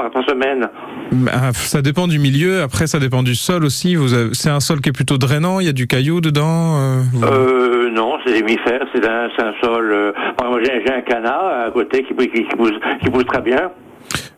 par, 0.01 0.11
par, 0.11 0.25
semaine 0.25 0.69
Ben, 1.13 1.53
ça 1.53 1.83
dépend 1.83 2.07
du 2.07 2.19
milieu. 2.19 2.63
Après, 2.63 2.87
ça 2.87 2.99
dépend 2.99 3.23
du 3.23 3.35
sol 3.35 3.65
aussi. 3.65 3.97
C'est 4.33 4.51
un 4.51 4.61
sol 4.61 4.81
qui 4.81 4.89
est 4.91 4.93
plutôt 4.93 5.19
drainant. 5.19 5.61
Il 5.61 5.67
y 5.67 5.69
a 5.69 5.73
du 5.73 5.87
caillou 5.87 6.21
dedans. 6.21 6.77
euh, 6.79 7.03
vous- 7.13 7.25
euh, 7.25 7.91
Non, 7.91 8.15
c'est 8.27 8.43
mifères, 8.43 8.85
c'est 8.95 9.07
un, 9.07 9.27
un 9.27 9.53
sol. 9.63 9.91
Euh, 9.93 10.13
j'ai 10.65 10.93
un 10.93 11.01
canard 11.03 11.67
à 11.67 11.71
côté 11.71 12.05
qui, 12.05 12.15
qui, 12.15 12.45
qui 12.45 12.57
pousse, 12.57 12.73
qui 13.03 13.11
pousse 13.11 13.27
très 13.27 13.43
bien. 13.43 13.71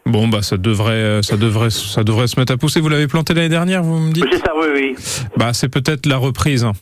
Bon, 0.06 0.26
bah, 0.28 0.42
ça 0.42 0.56
devrait, 0.56 0.92
euh, 0.92 1.22
ça 1.22 1.36
devrait, 1.36 1.70
ça 1.70 2.02
devrait 2.02 2.26
se 2.26 2.38
mettre 2.40 2.52
à 2.52 2.56
pousser. 2.56 2.80
Vous 2.80 2.88
l'avez 2.88 3.06
planté 3.06 3.34
l'année 3.34 3.48
dernière, 3.48 3.82
vous 3.82 3.98
me 3.98 4.12
dites? 4.12 4.24
C'est 4.32 4.38
ça, 4.38 4.52
oui, 4.58 4.66
oui. 4.74 4.94
Bah, 5.36 5.50
c'est 5.52 5.68
peut-être 5.68 6.06
la 6.06 6.16
reprise. 6.16 6.64
hein. 6.64 6.72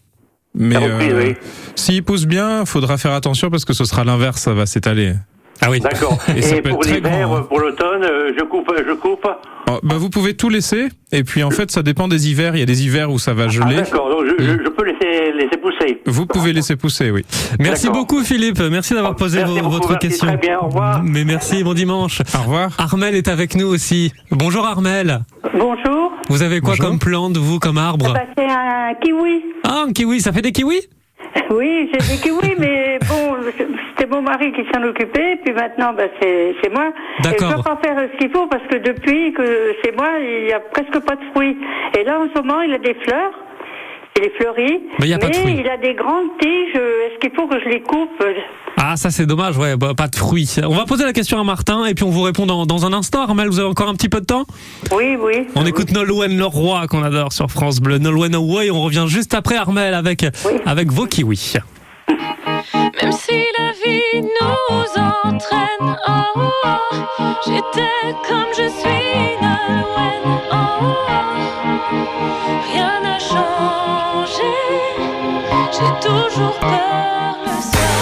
Mais 0.54 0.74
La 0.74 0.80
reprise, 0.80 1.14
oui. 1.14 1.34
s'il 1.74 2.02
pousse 2.02 2.26
bien, 2.26 2.64
faudra 2.64 2.96
faire 2.96 3.12
attention 3.12 3.50
parce 3.50 3.64
que 3.64 3.74
ce 3.74 3.84
sera 3.84 4.02
l'inverse, 4.04 4.40
ça 4.40 4.54
va 4.54 4.64
s'étaler. 4.66 5.12
Ah 5.60 5.70
oui. 5.70 5.80
D'accord. 5.80 6.18
Et 6.36 6.42
ça 6.42 6.56
Et 6.56 6.62
peut 6.62 6.70
pour 6.70 6.78
être 6.84 6.88
très 6.88 6.96
l'hiver, 7.00 7.30
hein. 7.32 7.46
pour 7.48 7.58
l'automne, 7.60 8.02
euh, 8.04 8.32
je 8.38 8.44
coupe, 8.44 8.70
je 8.86 8.92
coupe. 8.94 9.26
Oh, 9.70 9.78
bah, 9.82 9.96
vous 9.98 10.08
pouvez 10.08 10.34
tout 10.34 10.48
laisser. 10.48 10.88
Et 11.12 11.24
puis, 11.24 11.42
en 11.42 11.50
fait, 11.50 11.70
ça 11.70 11.82
dépend 11.82 12.08
des 12.08 12.28
hivers. 12.30 12.54
Il 12.56 12.60
y 12.60 12.62
a 12.62 12.66
des 12.66 12.84
hivers 12.84 13.10
où 13.10 13.18
ça 13.18 13.34
va 13.34 13.44
Ah, 13.44 13.48
geler. 13.48 13.76
d'accord, 13.76 14.08
donc 14.08 14.24
je, 14.26 14.42
je, 14.44 14.50
je 14.64 14.68
peux 14.68 14.84
laisser, 14.84 15.32
laisser 15.32 15.56
pousser. 15.60 16.00
vous 16.06 16.26
pouvez 16.26 16.52
laisser 16.52 16.76
pousser, 16.76 17.10
oui. 17.10 17.24
Merci 17.58 17.90
beaucoup 17.90 18.22
Philippe, 18.22 18.60
merci 18.70 18.94
d'avoir 18.94 19.14
posé 19.16 19.38
Merci 19.38 19.54
vos- 19.54 19.60
beaucoup, 19.64 19.72
votre 19.76 19.90
merci, 19.92 20.08
question. 20.08 20.26
Très 20.28 20.36
bien, 20.36 20.58
au 20.60 20.66
revoir. 20.66 21.02
Mais 21.02 21.24
merci, 21.24 21.62
bon 21.64 21.74
dimanche. 21.74 22.22
Au 22.34 22.42
revoir. 22.42 22.70
Armel 22.78 23.14
est 23.14 23.28
avec 23.28 23.54
nous 23.56 23.66
aussi. 23.66 24.12
Bonjour 24.30 24.66
Armel. 24.66 25.20
Bonjour. 25.52 26.12
Vous 26.28 26.42
avez 26.42 26.60
quoi 26.60 26.70
Bonjour. 26.76 26.86
comme 26.86 26.98
plante, 26.98 27.36
vous, 27.36 27.58
comme 27.58 27.78
arbre? 27.78 28.12
Bah, 28.14 28.20
c'est 28.36 28.44
un 28.44 28.94
kiwi. 29.02 29.42
Ah, 29.64 29.84
un 29.88 29.92
kiwi, 29.92 30.20
ça 30.20 30.32
fait 30.32 30.42
des 30.42 30.52
kiwis? 30.52 30.82
Oui, 31.50 31.90
j'ai 31.92 31.98
des 31.98 32.20
kiwis, 32.22 32.56
mais 32.58 32.98
bon, 33.08 33.36
c'était 33.90 34.08
mon 34.10 34.22
mari 34.22 34.52
qui 34.52 34.64
s'en 34.72 34.82
occupait, 34.82 35.38
puis 35.44 35.54
maintenant, 35.54 35.92
bah, 35.94 36.04
c'est 36.20 36.54
c'est 36.62 36.72
moi. 36.72 36.88
Et 36.88 37.22
je 37.24 37.30
D'accord. 37.30 37.54
dois 37.54 37.74
pas 37.74 37.80
faire 37.82 38.08
ce 38.12 38.16
qu'il 38.18 38.30
faut 38.30 38.46
parce 38.46 38.66
que 38.68 38.76
depuis 38.76 39.32
que 39.32 39.74
c'est 39.82 39.96
moi, 39.96 40.08
il 40.20 40.48
y 40.48 40.52
a 40.52 40.60
presque 40.60 40.98
pas 41.00 41.16
de 41.16 41.24
fruits. 41.34 41.56
Et 41.98 42.04
là, 42.04 42.20
en 42.20 42.28
ce 42.34 42.42
moment, 42.42 42.60
il 42.60 42.74
a 42.74 42.78
des 42.78 42.94
fleurs. 42.94 43.32
Il 44.16 44.24
est 44.24 44.30
fleuri. 44.36 44.80
Mais 44.98 45.06
il 45.06 45.10
y 45.10 45.14
a 45.14 45.18
pas 45.18 45.28
de 45.28 45.36
fruits. 45.36 45.56
il 45.60 45.68
a 45.68 45.76
des 45.76 45.94
grandes 45.94 46.28
tiges. 46.40 46.74
Est-ce 46.74 47.18
qu'il 47.20 47.30
faut 47.36 47.46
que 47.46 47.60
je 47.60 47.68
les 47.68 47.80
coupe 47.82 48.10
Ah, 48.76 48.96
ça 48.96 49.10
c'est 49.10 49.26
dommage, 49.26 49.56
ouais, 49.56 49.76
bah, 49.76 49.92
pas 49.96 50.08
de 50.08 50.16
fruits. 50.16 50.48
On 50.64 50.74
va 50.74 50.86
poser 50.86 51.04
la 51.04 51.12
question 51.12 51.38
à 51.40 51.44
Martin 51.44 51.84
et 51.84 51.94
puis 51.94 52.04
on 52.04 52.10
vous 52.10 52.22
répond 52.22 52.44
dans, 52.46 52.66
dans 52.66 52.84
un 52.84 52.92
instant. 52.92 53.22
Armel, 53.22 53.48
vous 53.48 53.60
avez 53.60 53.68
encore 53.68 53.88
un 53.88 53.94
petit 53.94 54.08
peu 54.08 54.20
de 54.20 54.26
temps? 54.26 54.44
Oui, 54.92 55.16
oui. 55.20 55.46
On 55.54 55.64
écoute 55.66 55.92
Nolwenn 55.92 56.36
Leroy 56.36 56.86
qu'on 56.88 57.02
adore 57.04 57.32
sur 57.32 57.48
France 57.50 57.80
Bleu. 57.80 57.98
Nolwenn 57.98 58.32
Leroy, 58.32 58.70
on 58.72 58.82
revient 58.82 59.04
juste 59.06 59.34
après 59.34 59.56
Armel 59.56 59.94
avec, 59.94 60.24
avec 60.66 60.90
vos 60.90 61.06
kiwis. 61.06 61.54
Même 62.08 63.12
si 63.12 63.44
la 63.58 63.72
vie 63.72 64.22
nous 64.22 65.02
entraîne, 65.30 65.96
oh, 66.08 66.12
oh, 66.64 66.68
j'étais 67.46 68.14
comme 68.26 68.50
je 68.56 68.68
suis, 68.68 69.36
Nolwenn, 69.42 70.26
oh, 70.52 70.56
oh, 70.80 71.18
rien 72.72 72.94
n'a 73.00 73.18
changé, 73.18 74.54
j'ai 75.72 75.92
toujours 76.06 76.58
peur 76.60 77.36
le 77.44 77.56
soir, 77.70 77.97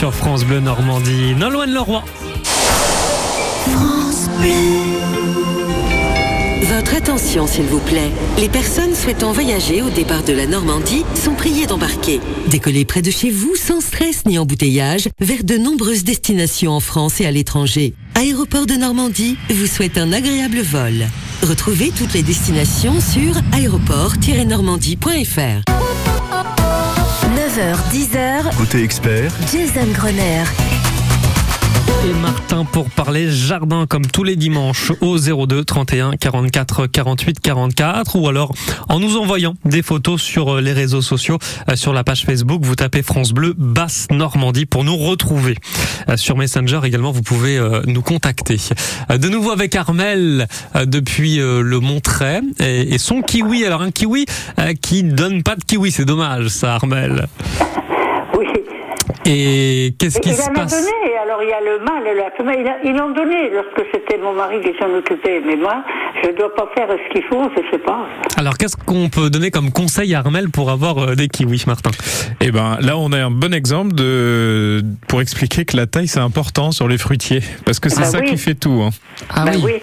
sur 0.00 0.14
France 0.14 0.46
Bleu 0.46 0.60
Normandie, 0.60 1.34
Nolwenn 1.34 1.74
Leroy. 1.74 2.02
Votre 6.62 6.94
attention, 6.94 7.46
s'il 7.46 7.66
vous 7.66 7.80
plaît. 7.80 8.10
Les 8.38 8.48
personnes 8.48 8.94
souhaitant 8.94 9.32
voyager 9.32 9.82
au 9.82 9.90
départ 9.90 10.22
de 10.22 10.32
la 10.32 10.46
Normandie 10.46 11.04
sont 11.14 11.34
priées 11.34 11.66
d'embarquer. 11.66 12.20
Décollez 12.46 12.86
près 12.86 13.02
de 13.02 13.10
chez 13.10 13.30
vous 13.30 13.54
sans 13.56 13.82
stress 13.82 14.24
ni 14.24 14.38
embouteillage 14.38 15.10
vers 15.20 15.44
de 15.44 15.58
nombreuses 15.58 16.04
destinations 16.04 16.72
en 16.72 16.80
France 16.80 17.20
et 17.20 17.26
à 17.26 17.30
l'étranger. 17.30 17.92
Aéroport 18.14 18.64
de 18.64 18.76
Normandie 18.76 19.36
vous 19.50 19.66
souhaite 19.66 19.98
un 19.98 20.14
agréable 20.14 20.62
vol. 20.62 21.08
Retrouvez 21.42 21.90
toutes 21.90 22.14
les 22.14 22.22
destinations 22.22 23.02
sur 23.02 23.34
aéroport-normandie.fr. 23.52 25.89
9h, 27.50 27.76
10h, 27.90 28.56
Côté 28.56 28.84
expert, 28.84 29.32
Jason 29.50 29.90
Grenier. 29.92 30.79
Et 32.02 32.14
Martin 32.14 32.64
pour 32.64 32.88
parler 32.88 33.30
jardin 33.30 33.84
comme 33.86 34.06
tous 34.06 34.24
les 34.24 34.34
dimanches 34.34 34.90
au 35.02 35.18
02 35.18 35.64
31 35.64 36.12
44 36.12 36.86
48 36.86 37.40
44 37.40 38.16
ou 38.16 38.26
alors 38.26 38.54
en 38.88 38.98
nous 39.00 39.18
envoyant 39.18 39.54
des 39.66 39.82
photos 39.82 40.22
sur 40.22 40.54
euh, 40.56 40.60
les 40.62 40.72
réseaux 40.72 41.02
sociaux 41.02 41.38
euh, 41.68 41.76
sur 41.76 41.92
la 41.92 42.02
page 42.02 42.24
Facebook 42.24 42.62
vous 42.64 42.74
tapez 42.74 43.02
France 43.02 43.32
Bleu 43.32 43.54
Basse 43.58 44.06
Normandie 44.10 44.64
pour 44.64 44.82
nous 44.82 44.96
retrouver. 44.96 45.56
Euh, 46.08 46.16
sur 46.16 46.38
Messenger 46.38 46.80
également 46.84 47.12
vous 47.12 47.22
pouvez 47.22 47.60
nous 47.86 48.02
contacter. 48.02 48.56
De 49.10 49.28
nouveau 49.28 49.50
avec 49.50 49.74
Armel 49.74 50.48
depuis 50.86 51.36
le 51.36 51.80
Montray 51.80 52.40
et, 52.60 52.98
son 52.98 53.20
kiwi. 53.20 53.66
Alors 53.66 53.82
un 53.82 53.90
kiwi 53.90 54.24
qui 54.80 55.02
donne 55.02 55.42
pas 55.42 55.56
de 55.56 55.64
kiwi 55.64 55.90
c'est 55.90 56.06
dommage 56.06 56.48
ça 56.48 56.74
Armel. 56.74 57.28
Et 59.26 59.94
qu'est-ce 59.98 60.18
qui 60.20 60.32
se 60.32 60.50
passe 60.50 60.70
donné, 60.72 61.16
alors 61.22 61.42
il 61.42 61.48
y 61.48 61.52
a 61.52 61.60
le 61.60 61.84
mâle 61.84 62.06
et 62.06 62.14
la 62.16 62.30
femelle. 62.32 62.76
Ils- 62.84 62.96
l'ont 62.96 63.10
donné 63.10 63.50
lorsque 63.52 63.86
c'était 63.92 64.18
mon 64.18 64.32
mari 64.34 64.56
qui 64.62 64.76
s'en 64.78 64.92
occupait. 64.94 65.40
Mais 65.46 65.56
moi, 65.56 65.84
je 66.22 66.28
ne 66.30 66.36
dois 66.36 66.54
pas 66.54 66.68
faire 66.74 66.88
ce 66.88 67.12
qu'il 67.12 67.22
faut, 67.24 67.42
je 67.56 67.62
sais 67.70 67.78
pas. 67.78 68.06
Alors, 68.36 68.56
qu'est-ce 68.58 68.76
qu'on 68.76 69.08
peut 69.08 69.30
donner 69.30 69.50
comme 69.50 69.70
conseil 69.72 70.14
à 70.14 70.18
Armel 70.20 70.50
pour 70.50 70.70
avoir 70.70 70.98
euh, 70.98 71.14
des 71.14 71.28
kiwis, 71.28 71.64
Martin? 71.66 71.90
Eh 72.40 72.50
ben, 72.50 72.78
là, 72.80 72.96
on 72.98 73.12
a 73.12 73.18
un 73.18 73.30
bon 73.30 73.52
exemple 73.54 73.94
de 73.94 74.82
pour 75.08 75.20
expliquer 75.20 75.64
que 75.64 75.76
la 75.76 75.86
taille 75.86 76.08
c'est 76.08 76.20
important 76.20 76.72
sur 76.72 76.88
les 76.88 76.98
fruitiers, 76.98 77.42
parce 77.64 77.78
que 77.80 77.88
c'est 77.88 78.00
Bah 78.00 78.06
ça 78.06 78.18
oui. 78.20 78.30
qui 78.30 78.36
fait 78.38 78.54
tout. 78.54 78.82
hein. 78.84 78.90
Ah 79.30 79.44
Bah 79.46 79.52
oui. 79.62 79.74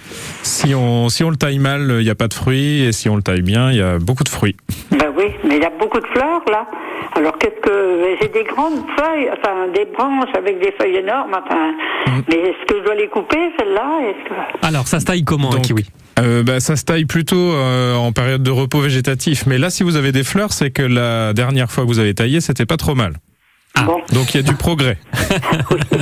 Si 0.47 0.73
on 0.73 1.09
si 1.09 1.23
on 1.23 1.29
le 1.29 1.35
taille 1.35 1.59
mal, 1.59 1.87
il 1.99 2.03
n'y 2.05 2.09
a 2.09 2.15
pas 2.15 2.27
de 2.29 2.33
fruits, 2.33 2.83
et 2.83 2.91
si 2.93 3.09
on 3.09 3.15
le 3.17 3.21
taille 3.21 3.41
bien, 3.41 3.69
il 3.71 3.77
y 3.77 3.81
a 3.81 3.99
beaucoup 3.99 4.23
de 4.23 4.29
fruits. 4.29 4.55
Ben 4.91 5.11
oui, 5.17 5.25
mais 5.43 5.57
il 5.57 5.61
y 5.61 5.65
a 5.65 5.71
beaucoup 5.77 5.99
de 5.99 6.07
fleurs 6.07 6.41
là. 6.49 6.65
Alors 7.15 7.37
qu'est-ce 7.37 7.59
que 7.61 8.15
j'ai 8.21 8.27
des 8.29 8.43
grandes 8.45 8.79
feuilles, 8.97 9.29
enfin 9.37 9.67
des 9.73 9.85
branches 9.85 10.33
avec 10.37 10.59
des 10.59 10.71
feuilles 10.79 10.97
énormes. 10.97 11.31
Enfin, 11.33 11.73
Mm. 12.07 12.21
mais 12.29 12.35
est-ce 12.35 12.65
que 12.73 12.79
je 12.79 12.85
dois 12.85 12.95
les 12.95 13.07
couper 13.09 13.37
celles-là? 13.59 13.99
Que 14.61 14.65
Alors, 14.67 14.87
ça 14.87 14.99
se 15.01 15.05
taille 15.05 15.23
comment 15.23 15.53
un 15.53 15.59
kiwi? 15.59 15.85
Euh, 16.19 16.41
bah, 16.43 16.59
ça 16.61 16.75
se 16.77 16.85
taille 16.85 17.05
plutôt 17.05 17.35
euh, 17.53 17.95
en 17.95 18.11
période 18.13 18.41
de 18.43 18.51
repos 18.51 18.79
végétatif. 18.79 19.45
Mais 19.45 19.57
là, 19.57 19.69
si 19.69 19.83
vous 19.83 19.95
avez 19.97 20.11
des 20.13 20.23
fleurs, 20.23 20.53
c'est 20.53 20.71
que 20.71 20.81
la 20.83 21.33
dernière 21.33 21.69
fois 21.69 21.83
que 21.83 21.89
vous 21.89 21.99
avez 21.99 22.13
taillé, 22.13 22.39
c'était 22.39 22.65
pas 22.65 22.77
trop 22.77 22.95
mal. 22.95 23.13
Donc 24.13 24.33
il 24.33 24.37
y 24.37 24.39
a 24.39 24.43
du 24.43 24.55
progrès. 24.55 24.97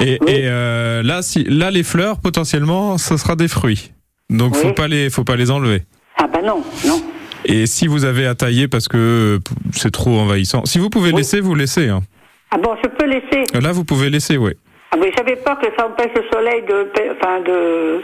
et 0.00 0.14
et, 0.26 0.42
euh, 0.46 1.02
là, 1.02 1.22
si, 1.22 1.44
là, 1.44 1.70
les 1.70 1.82
fleurs, 1.82 2.18
potentiellement, 2.20 2.98
ce 2.98 3.16
sera 3.16 3.36
des 3.36 3.48
fruits. 3.48 3.92
Donc 4.30 4.56
faut 4.56 4.68
Oui. 4.68 4.74
pas 4.74 4.88
les, 4.88 5.10
faut 5.10 5.24
pas 5.24 5.36
les 5.36 5.50
enlever. 5.50 5.82
Ah 6.18 6.26
ben 6.26 6.42
non, 6.44 6.62
non. 6.86 7.02
Et 7.44 7.66
si 7.66 7.86
vous 7.86 8.04
avez 8.04 8.26
à 8.26 8.34
tailler 8.34 8.66
parce 8.68 8.88
que 8.88 8.96
euh, 8.96 9.38
c'est 9.72 9.92
trop 9.92 10.18
envahissant, 10.18 10.64
si 10.64 10.78
vous 10.78 10.90
pouvez 10.90 11.12
laisser, 11.12 11.40
vous 11.40 11.54
laissez. 11.54 11.88
Hein. 11.88 12.02
Ah 12.50 12.58
bon, 12.58 12.70
je 12.82 12.88
peux 12.88 13.06
laisser. 13.06 13.44
Là, 13.60 13.72
vous 13.72 13.84
pouvez 13.84 14.10
laisser, 14.10 14.36
ouais. 14.36 14.56
Ah 14.92 14.96
mais 15.00 15.12
j'avais 15.16 15.36
peur 15.36 15.58
que 15.58 15.66
ça 15.78 15.86
empêche 15.86 16.12
le 16.16 16.22
soleil 16.32 16.62
de, 16.62 16.88
enfin 17.16 17.40
de 17.40 18.02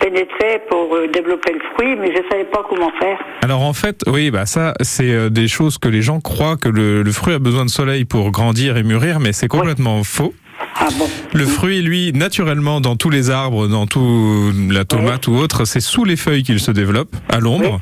pénétrer 0.00 0.60
pour 0.68 0.94
euh, 0.94 1.08
développer 1.12 1.52
le 1.52 1.60
fruit, 1.74 1.96
mais 1.96 2.12
je 2.14 2.20
savais 2.30 2.44
pas 2.44 2.62
comment 2.68 2.90
faire. 3.00 3.18
Alors 3.42 3.62
en 3.62 3.72
fait, 3.72 4.02
oui, 4.06 4.30
bah 4.30 4.46
ça, 4.46 4.74
c'est 4.82 5.10
euh, 5.10 5.28
des 5.30 5.48
choses 5.48 5.78
que 5.78 5.88
les 5.88 6.02
gens 6.02 6.20
croient 6.20 6.56
que 6.56 6.68
le, 6.68 7.02
le 7.02 7.12
fruit 7.12 7.34
a 7.34 7.38
besoin 7.38 7.64
de 7.64 7.70
soleil 7.70 8.04
pour 8.04 8.30
grandir 8.30 8.76
et 8.76 8.82
mûrir, 8.82 9.20
mais 9.20 9.32
c'est 9.32 9.48
complètement 9.48 10.02
faux. 10.04 10.34
Ah 10.78 10.88
bon? 10.98 11.06
Le 11.34 11.44
fruit, 11.46 11.80
lui, 11.82 12.12
naturellement, 12.12 12.80
dans 12.80 12.96
tous 12.96 13.10
les 13.10 13.30
arbres, 13.30 13.66
dans 13.66 13.86
tout 13.86 14.52
la 14.70 14.84
tomate 14.84 15.26
ou 15.26 15.34
autre, 15.34 15.64
c'est 15.64 15.80
sous 15.80 16.04
les 16.04 16.16
feuilles 16.16 16.42
qu'il 16.42 16.60
se 16.60 16.70
développe, 16.70 17.14
à 17.30 17.40
l'ombre. 17.40 17.80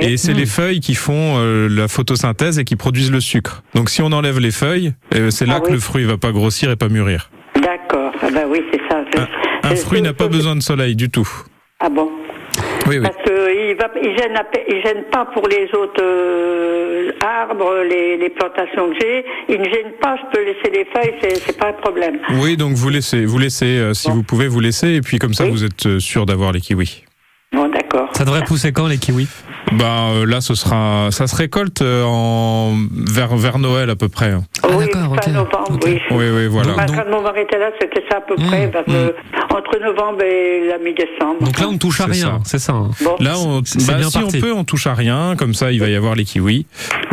Et 0.00 0.16
c'est 0.16 0.34
les 0.34 0.46
feuilles 0.46 0.80
qui 0.80 0.94
font 0.94 1.34
euh, 1.38 1.68
la 1.68 1.88
photosynthèse 1.88 2.58
et 2.58 2.64
qui 2.64 2.76
produisent 2.76 3.10
le 3.12 3.20
sucre. 3.20 3.62
Donc 3.74 3.88
si 3.90 4.02
on 4.02 4.12
enlève 4.12 4.38
les 4.40 4.50
feuilles, 4.52 4.92
euh, 5.14 5.30
c'est 5.30 5.46
là 5.46 5.54
Ah 5.56 5.60
que 5.60 5.66
oui. 5.66 5.72
le 5.74 5.80
fruit 5.80 6.04
va 6.04 6.16
pas 6.16 6.30
grossir 6.32 6.70
et 6.70 6.76
pas 6.76 6.88
mûrir. 6.88 7.30
D'accord. 7.60 8.12
Ah 8.22 8.28
ben 8.32 8.46
oui, 8.48 8.62
c'est 8.72 8.80
ça. 8.88 9.00
Je- 9.14 9.20
Un 9.70 9.76
fruit 9.76 10.02
n'a 10.02 10.12
pas 10.12 10.28
besoin 10.38 10.56
de 10.56 10.62
soleil 10.62 10.96
du 10.96 11.10
tout. 11.10 11.28
Ah 11.80 11.88
bon 11.88 12.10
Oui, 12.88 12.98
oui. 12.98 13.02
Parce 13.02 13.16
qu'il 13.22 13.76
il 14.02 14.16
gêne, 14.18 14.34
il 14.68 15.04
pas 15.12 15.26
pour 15.26 15.46
les 15.46 15.68
autres 15.74 16.02
euh, 16.02 17.12
arbres, 17.20 17.84
les, 17.88 18.16
les 18.16 18.30
plantations 18.30 18.90
que 18.90 18.96
j'ai. 19.00 19.24
Il 19.48 19.60
ne 19.60 19.64
gêne 19.64 19.92
pas. 20.00 20.16
Je 20.16 20.36
peux 20.36 20.44
laisser 20.44 20.70
les 20.72 20.84
feuilles, 20.86 21.14
c'est, 21.20 21.36
c'est 21.36 21.58
pas 21.58 21.68
un 21.68 21.72
problème. 21.74 22.18
Oui, 22.40 22.56
donc 22.56 22.74
vous 22.74 22.88
laissez, 22.88 23.24
vous 23.24 23.38
laissez, 23.38 23.78
euh, 23.78 23.94
si 23.94 24.10
vous 24.10 24.22
pouvez, 24.22 24.48
vous 24.48 24.60
laissez, 24.60 24.94
et 24.94 25.00
puis 25.00 25.18
comme 25.18 25.34
ça, 25.34 25.44
vous 25.44 25.64
êtes 25.64 25.86
euh, 25.86 25.98
sûr 26.00 26.26
d'avoir 26.26 26.52
les 26.52 26.60
kiwis. 26.60 27.04
Bon, 27.52 27.68
d'accord. 27.68 28.10
Ça 28.12 28.24
devrait 28.24 28.44
pousser 28.44 28.72
quand 28.72 28.86
les 28.86 28.98
kiwis? 28.98 29.28
Bah 29.72 30.08
euh, 30.14 30.26
là, 30.26 30.40
ce 30.40 30.54
sera, 30.54 31.08
ça 31.10 31.26
se 31.26 31.36
récolte 31.36 31.82
euh, 31.82 32.02
en 32.04 32.74
vers 32.90 33.36
vers 33.36 33.58
Noël 33.58 33.90
à 33.90 33.96
peu 33.96 34.08
près. 34.08 34.30
hein. 34.32 34.44
Ah, 34.62 34.68
oui, 34.76 34.86
fin 34.92 35.30
novembre, 35.30 35.78
oui. 35.84 35.98
Oui, 36.10 36.24
oui, 36.30 36.46
voilà. 36.46 36.72
Bah, 36.74 36.86
Quand 36.88 37.10
mon 37.10 37.22
mari 37.22 37.42
était 37.42 37.58
là, 37.58 37.70
c'était 37.80 38.02
ça 38.10 38.18
à 38.18 38.20
peu 38.22 38.34
près, 38.36 38.70
parce 38.70 38.86
que 38.86 39.14
entre 39.54 39.78
novembre 39.82 40.22
et 40.22 40.68
la 40.68 40.78
mi-décembre. 40.78 41.42
Donc 41.42 41.58
là, 41.58 41.68
on 41.68 41.72
ne 41.72 41.78
touche 41.78 42.00
à 42.00 42.06
rien, 42.06 42.40
c'est 42.44 42.58
ça. 42.58 42.72
hein. 42.72 42.90
Là, 43.20 43.38
on, 43.38 43.62
C'est- 43.64 43.80
c'est 43.80 43.92
bah, 43.92 43.98
bien 43.98 44.08
si 44.10 44.18
parti. 44.18 44.36
on 44.36 44.40
peut, 44.40 44.52
on 44.52 44.64
touche 44.64 44.86
à 44.86 44.94
rien. 44.94 45.34
Comme 45.36 45.52
ça, 45.54 45.70
il 45.72 45.80
va 45.80 45.88
y 45.88 45.94
avoir 45.94 46.14
les 46.14 46.24
kiwis. 46.24 46.66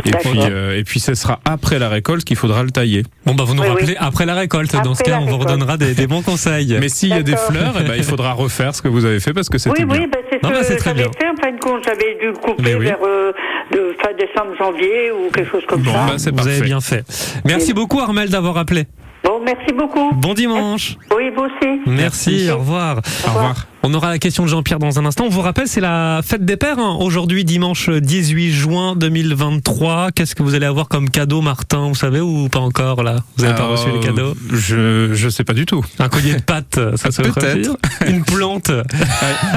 Et 0.06 0.10
puis, 0.12 0.38
euh, 0.50 0.78
et 0.78 0.84
puis, 0.84 1.00
ce 1.00 1.14
sera 1.14 1.40
après 1.44 1.78
la 1.78 1.88
récolte 1.90 2.24
qu'il 2.24 2.36
faudra 2.36 2.62
le 2.62 2.70
tailler. 2.70 3.02
Bon, 3.26 3.34
bah, 3.34 3.44
vous 3.44 3.54
nous 3.54 3.62
Oui, 3.62 3.68
rappelez 3.68 3.86
oui. 3.88 3.96
après 3.98 4.24
la 4.26 4.34
récolte. 4.34 4.74
Dans 4.82 4.94
ce 4.94 5.02
cas, 5.02 5.18
on 5.20 5.26
vous 5.26 5.38
redonnera 5.38 5.76
des, 5.76 5.94
des 5.94 6.06
bons 6.06 6.22
conseils. 6.22 6.76
Mais 6.80 6.88
s'il 6.88 7.10
y 7.10 7.12
a 7.14 7.22
des 7.22 7.36
fleurs, 7.36 7.74
eh 7.80 7.84
ben, 7.84 7.94
il 7.96 8.04
faudra 8.04 8.32
refaire 8.32 8.74
ce 8.74 8.80
que 8.82 8.88
vous 8.88 9.04
avez 9.04 9.20
fait 9.20 9.32
parce 9.34 9.48
que 9.50 9.58
c'était 9.58 9.80
Oui, 9.82 9.84
bien. 9.86 10.00
oui, 10.02 10.06
ben, 10.10 10.20
c'est 10.30 10.42
Non, 10.42 10.50
bah, 10.50 10.62
ce 10.64 10.72
que 10.72 10.78
très 10.78 10.90
j'avais 10.90 11.02
bien. 11.02 11.12
fait. 11.18 11.28
En 11.28 11.36
fin 11.36 11.52
de 11.52 11.58
compte, 11.60 11.84
j'avais 11.84 12.14
dû 12.20 12.26
le 12.26 12.32
couper 12.34 12.74
oui. 12.74 12.86
vers 12.86 12.98
euh, 13.04 13.32
de 13.72 13.94
fin 14.02 14.12
décembre, 14.12 14.54
janvier 14.58 15.10
ou 15.12 15.30
quelque 15.30 15.50
chose 15.50 15.64
comme 15.66 15.82
Bon, 15.82 15.92
ça. 15.92 16.06
bah, 16.06 16.14
c'est 16.18 16.30
vous 16.34 16.40
avez 16.40 16.50
parfait. 16.58 16.64
bien 16.64 16.80
fait. 16.80 17.04
Merci 17.44 17.72
beaucoup, 17.74 18.00
Armel, 18.00 18.28
d'avoir 18.30 18.56
appelé. 18.58 18.84
Bon, 19.24 19.35
merci 19.46 19.72
beaucoup. 19.72 20.12
Bon 20.14 20.34
dimanche. 20.34 20.96
Oui, 21.16 21.30
vous 21.34 21.44
aussi. 21.44 21.80
Merci, 21.86 22.50
au 22.50 22.58
revoir. 22.58 23.00
Au 23.26 23.28
revoir. 23.28 23.66
On 23.82 23.94
aura 23.94 24.08
la 24.08 24.18
question 24.18 24.42
de 24.42 24.48
Jean-Pierre 24.48 24.80
dans 24.80 24.98
un 24.98 25.06
instant. 25.06 25.26
On 25.26 25.28
vous 25.28 25.42
rappelle, 25.42 25.68
c'est 25.68 25.80
la 25.80 26.20
fête 26.24 26.44
des 26.44 26.56
pères. 26.56 26.80
hein. 26.80 26.96
Aujourd'hui, 26.98 27.44
dimanche 27.44 27.88
18 27.88 28.50
juin 28.52 28.96
2023. 28.96 30.10
Qu'est-ce 30.12 30.34
que 30.34 30.42
vous 30.42 30.54
allez 30.56 30.66
avoir 30.66 30.88
comme 30.88 31.08
cadeau, 31.08 31.40
Martin? 31.40 31.86
Vous 31.88 31.94
savez 31.94 32.20
ou 32.20 32.48
pas 32.48 32.58
encore 32.58 33.04
là? 33.04 33.18
Vous 33.36 33.44
n'avez 33.44 33.54
pas 33.56 33.66
reçu 33.66 33.86
les 33.94 34.00
cadeaux? 34.00 34.34
Je 34.52 35.10
je 35.14 35.28
sais 35.28 35.44
pas 35.44 35.52
du 35.52 35.66
tout. 35.66 35.84
Un 36.00 36.08
collier 36.08 36.34
de 36.34 36.42
pâtes, 36.42 36.80
ça 36.96 37.12
se 37.12 37.22
Peut-être. 37.22 37.76
Une 38.08 38.24
plante. 38.24 38.72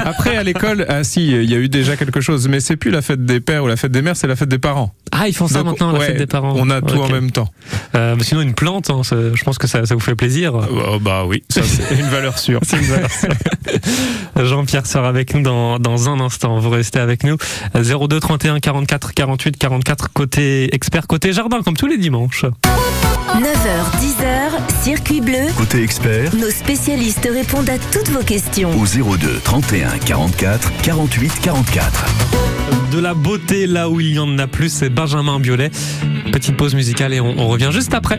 Après, 0.04 0.36
à 0.36 0.44
l'école, 0.44 0.86
ah 0.88 1.02
si, 1.02 1.26
il 1.26 1.50
y 1.50 1.54
a 1.54 1.58
eu 1.58 1.68
déjà 1.68 1.96
quelque 1.96 2.20
chose, 2.20 2.46
mais 2.46 2.60
c'est 2.60 2.76
plus 2.76 2.90
la 2.92 3.02
fête 3.02 3.24
des 3.24 3.40
pères 3.40 3.64
ou 3.64 3.66
la 3.66 3.76
fête 3.76 3.90
des 3.90 4.02
mères, 4.02 4.16
c'est 4.16 4.28
la 4.28 4.36
fête 4.36 4.48
des 4.48 4.58
parents. 4.58 4.94
Ah, 5.10 5.26
ils 5.26 5.34
font 5.34 5.48
ça 5.48 5.58
Donc, 5.64 5.72
maintenant, 5.72 5.90
la 5.90 5.98
ouais, 5.98 6.06
fête 6.06 6.18
des 6.18 6.26
parents. 6.26 6.54
On 6.56 6.70
a 6.70 6.80
tout 6.80 6.98
en 7.00 7.08
même 7.08 7.32
temps. 7.32 7.48
Euh, 7.96 8.14
sinon, 8.20 8.42
une 8.42 8.54
plante, 8.54 8.90
hein, 8.90 9.00
je 9.02 9.42
pense 9.42 9.58
que 9.58 9.66
ça, 9.66 9.79
ça 9.86 9.94
vous 9.94 10.00
fait 10.00 10.14
plaisir? 10.14 10.52
Oh, 10.54 10.98
bah 11.00 11.24
oui, 11.26 11.42
ça 11.48 11.62
c'est 11.62 11.94
une 11.96 12.08
valeur 12.08 12.38
sûre. 12.38 12.60
C'est 12.64 12.76
une 12.78 12.84
valeur 12.84 13.10
sûre. 13.10 13.30
Jean-Pierre 14.44 14.86
sera 14.86 15.08
avec 15.08 15.34
nous 15.34 15.42
dans, 15.42 15.78
dans 15.78 16.08
un 16.08 16.20
instant. 16.20 16.58
Vous 16.58 16.70
restez 16.70 16.98
avec 16.98 17.24
nous. 17.24 17.36
02 17.74 18.20
31 18.20 18.60
44 18.60 19.12
48 19.14 19.56
44 19.56 20.12
côté 20.12 20.74
expert, 20.74 21.06
côté 21.06 21.32
jardin, 21.32 21.62
comme 21.62 21.76
tous 21.76 21.86
les 21.86 21.98
dimanches. 21.98 22.44
9h, 22.44 24.00
10h, 24.00 24.82
circuit 24.82 25.20
bleu. 25.20 25.34
Côté 25.56 25.82
expert, 25.82 26.34
Nos 26.34 26.50
spécialistes 26.50 27.28
répondent 27.32 27.70
à 27.70 27.78
toutes 27.78 28.08
vos 28.08 28.22
questions. 28.24 28.70
au 28.78 28.86
02 29.16 29.40
31 29.44 29.98
44 29.98 30.72
48 30.82 31.32
44. 31.40 32.04
De 32.92 32.98
la 33.00 33.14
beauté 33.14 33.66
là 33.66 33.88
où 33.88 34.00
il 34.00 34.14
y 34.14 34.18
en 34.18 34.38
a 34.38 34.46
plus, 34.46 34.72
c'est 34.72 34.90
Benjamin 34.90 35.38
Biolay. 35.38 35.70
Petite 36.32 36.56
pause 36.56 36.74
musicale 36.74 37.12
et 37.14 37.20
on, 37.20 37.38
on 37.38 37.46
revient 37.48 37.70
juste 37.72 37.94
après. 37.94 38.18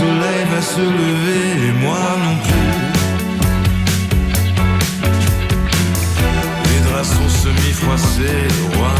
soleil 0.00 0.44
va 0.52 0.62
se 0.62 0.84
lever 1.00 1.46
et 1.68 1.74
moi 1.84 2.02
non 2.24 2.36
plus. 2.46 2.72
Les 6.68 6.80
draps 6.86 7.10
sont 7.18 7.30
semi-froissés, 7.42 8.42
le 8.56 8.64
roi 8.76 8.94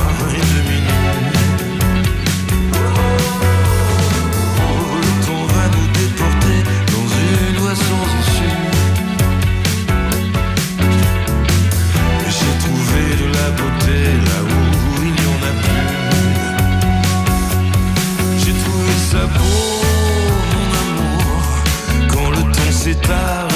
temps 23.11 23.49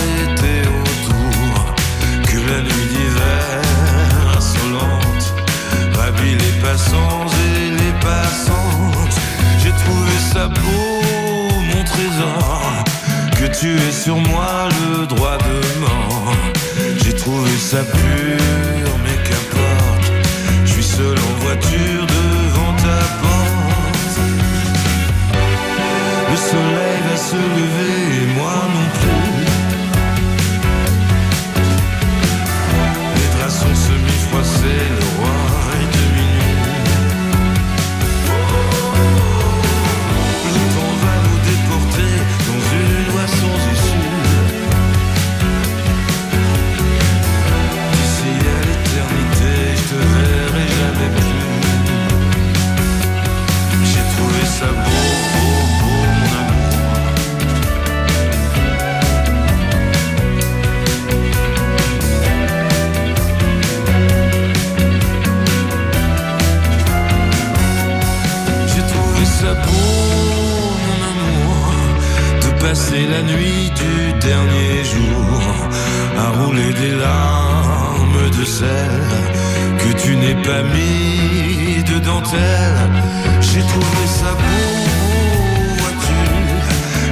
vois-tu, 85.78 86.18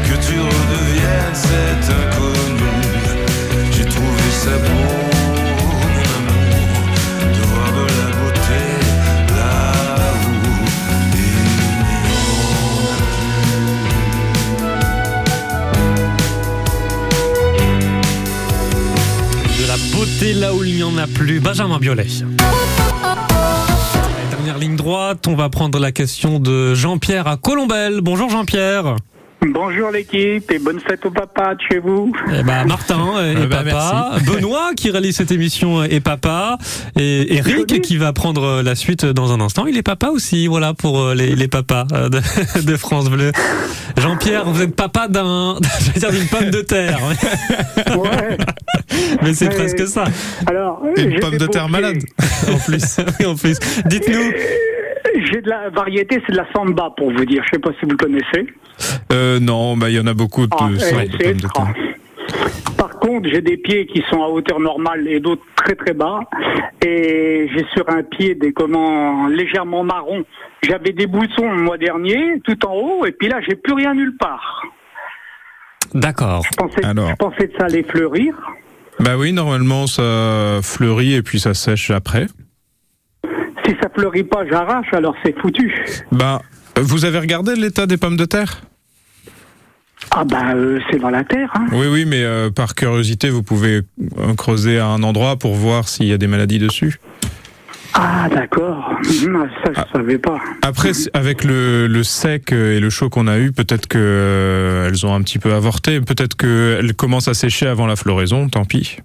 que 0.08 0.16
tu 0.26 0.38
redeviennes 0.40 1.34
cet 1.34 1.90
inconnu. 1.90 2.70
J'ai 3.70 3.84
trouvé 3.84 4.22
De 19.58 19.66
la 19.68 19.76
beauté 19.92 20.32
là 20.32 20.54
où 20.54 20.64
il 20.64 20.74
n'y 20.74 20.82
en 20.82 20.96
a 20.98 21.06
plus. 21.06 21.40
Benjamin 21.40 21.78
Biolay. 21.78 22.06
Ligne 24.58 24.76
droite, 24.76 25.26
on 25.28 25.34
va 25.34 25.48
prendre 25.48 25.78
la 25.78 25.92
question 25.92 26.38
de 26.38 26.74
Jean-Pierre 26.74 27.26
à 27.26 27.36
Colombelle. 27.36 28.00
Bonjour 28.00 28.28
Jean-Pierre. 28.28 28.96
Bonjour 29.44 29.90
l'équipe 29.90 30.48
et 30.52 30.58
bonne 30.60 30.78
fête 30.78 31.04
au 31.04 31.10
papa 31.10 31.56
de 31.56 31.60
chez 31.68 31.78
vous. 31.80 32.12
Eh 32.32 32.44
ben, 32.44 32.64
Martin 32.64 33.14
et 33.24 33.34
Eh 33.42 33.46
ben, 33.46 33.64
papa, 33.64 34.12
Benoît 34.24 34.70
qui 34.76 34.90
réalise 34.90 35.16
cette 35.16 35.32
émission 35.32 35.82
et 35.82 35.98
papa, 36.00 36.58
et 36.96 37.34
Eric 37.38 37.80
qui 37.82 37.96
va 37.96 38.12
prendre 38.12 38.62
la 38.62 38.74
suite 38.76 39.04
dans 39.04 39.32
un 39.32 39.40
instant. 39.40 39.66
Il 39.66 39.76
est 39.76 39.82
papa 39.82 40.08
aussi, 40.10 40.46
voilà 40.46 40.74
pour 40.74 41.00
euh, 41.00 41.14
les, 41.14 41.34
les 41.34 41.48
papas 41.48 41.86
euh, 41.92 42.08
de, 42.08 42.20
de 42.62 42.76
France 42.76 43.10
Bleu. 43.10 43.32
Jean-Pierre, 43.96 44.44
vous 44.48 44.62
êtes 44.62 44.76
papa 44.76 45.08
d'un, 45.08 45.56
je 45.80 45.90
vais 45.90 45.98
dire 46.00 46.10
d'une 46.12 46.28
pomme 46.28 46.50
de 46.50 46.60
terre. 46.60 47.00
Ouais. 47.96 48.36
Mais 49.22 49.34
c'est 49.34 49.48
Mais- 49.48 49.54
presque 49.56 49.88
ça. 49.88 50.04
Alors, 50.46 50.82
Et 50.96 51.02
une 51.02 51.18
pomme 51.20 51.36
de 51.38 51.46
terre 51.46 51.68
malade, 51.68 51.98
en 52.48 52.58
plus. 52.58 52.96
Oui, 53.20 53.26
en 53.26 53.34
plus. 53.34 53.58
Dites-nous. 53.86 54.32
J'ai 55.14 55.40
de 55.40 55.48
la 55.48 55.70
variété, 55.70 56.22
c'est 56.26 56.32
de 56.32 56.36
la 56.36 56.46
samba 56.52 56.92
pour 56.96 57.12
vous 57.12 57.24
dire. 57.24 57.42
Je 57.44 57.50
sais 57.54 57.60
pas 57.60 57.70
si 57.78 57.84
vous 57.84 57.92
le 57.92 57.96
connaissez. 57.96 58.46
Euh, 59.12 59.38
non, 59.40 59.76
bah 59.76 59.90
il 59.90 59.96
y 59.96 60.00
en 60.00 60.06
a 60.06 60.14
beaucoup 60.14 60.46
de 60.46 60.52
Ah, 60.52 60.68
sortes 60.78 61.02
eh, 61.04 61.08
de 61.08 61.24
pommes 61.24 61.34
de 61.34 61.48
terre. 61.48 61.74
Par 62.76 62.98
contre, 62.98 63.28
j'ai 63.30 63.42
des 63.42 63.56
pieds 63.56 63.86
qui 63.86 64.02
sont 64.10 64.22
à 64.22 64.28
hauteur 64.28 64.58
normale 64.58 65.06
et 65.06 65.20
d'autres 65.20 65.42
très 65.56 65.74
très 65.74 65.92
bas. 65.92 66.20
Et 66.84 67.48
j'ai 67.54 67.64
sur 67.74 67.88
un 67.88 68.02
pied 68.02 68.34
des 68.34 68.52
comment 68.52 69.28
légèrement 69.28 69.84
marron. 69.84 70.24
J'avais 70.62 70.92
des 70.92 71.06
boutons 71.06 71.50
le 71.52 71.60
mois 71.60 71.78
dernier, 71.78 72.40
tout 72.44 72.66
en 72.66 72.74
haut, 72.74 73.06
et 73.06 73.12
puis 73.12 73.28
là, 73.28 73.40
j'ai 73.46 73.56
plus 73.56 73.72
rien 73.74 73.94
nulle 73.94 74.16
part. 74.16 74.62
D'accord. 75.94 76.42
Je 76.44 76.56
pensais, 76.56 76.84
Alors. 76.84 77.08
je 77.10 77.14
pensais 77.16 77.48
que 77.48 77.58
ça 77.58 77.66
allait 77.66 77.82
fleurir. 77.82 78.34
Bah 79.00 79.16
oui, 79.18 79.32
normalement 79.32 79.86
ça 79.86 80.60
fleurit 80.62 81.14
et 81.14 81.22
puis 81.22 81.40
ça 81.40 81.54
sèche 81.54 81.90
après. 81.90 82.26
Si 83.72 83.78
ça 83.80 83.88
fleurit 83.88 84.24
pas, 84.24 84.44
j'arrache, 84.46 84.92
alors 84.92 85.14
c'est 85.24 85.38
foutu. 85.40 85.72
Bah, 86.10 86.42
vous 86.76 87.06
avez 87.06 87.18
regardé 87.18 87.54
l'état 87.54 87.86
des 87.86 87.96
pommes 87.96 88.18
de 88.18 88.26
terre? 88.26 88.60
Ah 90.10 90.24
bah 90.24 90.54
euh, 90.54 90.78
c'est 90.90 90.98
dans 90.98 91.08
la 91.08 91.24
terre. 91.24 91.50
Hein. 91.54 91.66
Oui, 91.72 91.86
oui, 91.90 92.04
mais 92.04 92.22
euh, 92.22 92.50
par 92.50 92.74
curiosité, 92.74 93.30
vous 93.30 93.42
pouvez 93.42 93.80
euh, 94.18 94.34
creuser 94.36 94.78
à 94.78 94.86
un 94.88 95.02
endroit 95.02 95.36
pour 95.36 95.54
voir 95.54 95.88
s'il 95.88 96.06
y 96.06 96.12
a 96.12 96.18
des 96.18 96.26
maladies 96.26 96.58
dessus. 96.58 96.98
Ah 97.94 98.28
d'accord. 98.28 98.90
Hum, 99.24 99.48
Ça 99.64 99.72
je 99.74 99.96
savais 99.98 100.18
pas. 100.18 100.38
Après, 100.60 100.90
avec 101.14 101.44
le, 101.44 101.86
le 101.86 102.02
sec 102.02 102.52
et 102.52 102.78
le 102.80 102.90
chaud 102.90 103.08
qu'on 103.08 103.26
a 103.26 103.38
eu, 103.38 103.52
peut-être 103.52 103.86
que 103.86 103.96
euh, 103.98 104.88
elles 104.88 105.06
ont 105.06 105.14
un 105.14 105.22
petit 105.22 105.38
peu 105.38 105.54
avorté, 105.54 106.00
peut-être 106.02 106.36
qu'elles 106.36 106.94
commencent 106.94 107.28
à 107.28 107.34
sécher 107.34 107.66
avant 107.66 107.86
la 107.86 107.96
floraison, 107.96 108.48
tant 108.50 108.64
pis. 108.66 108.98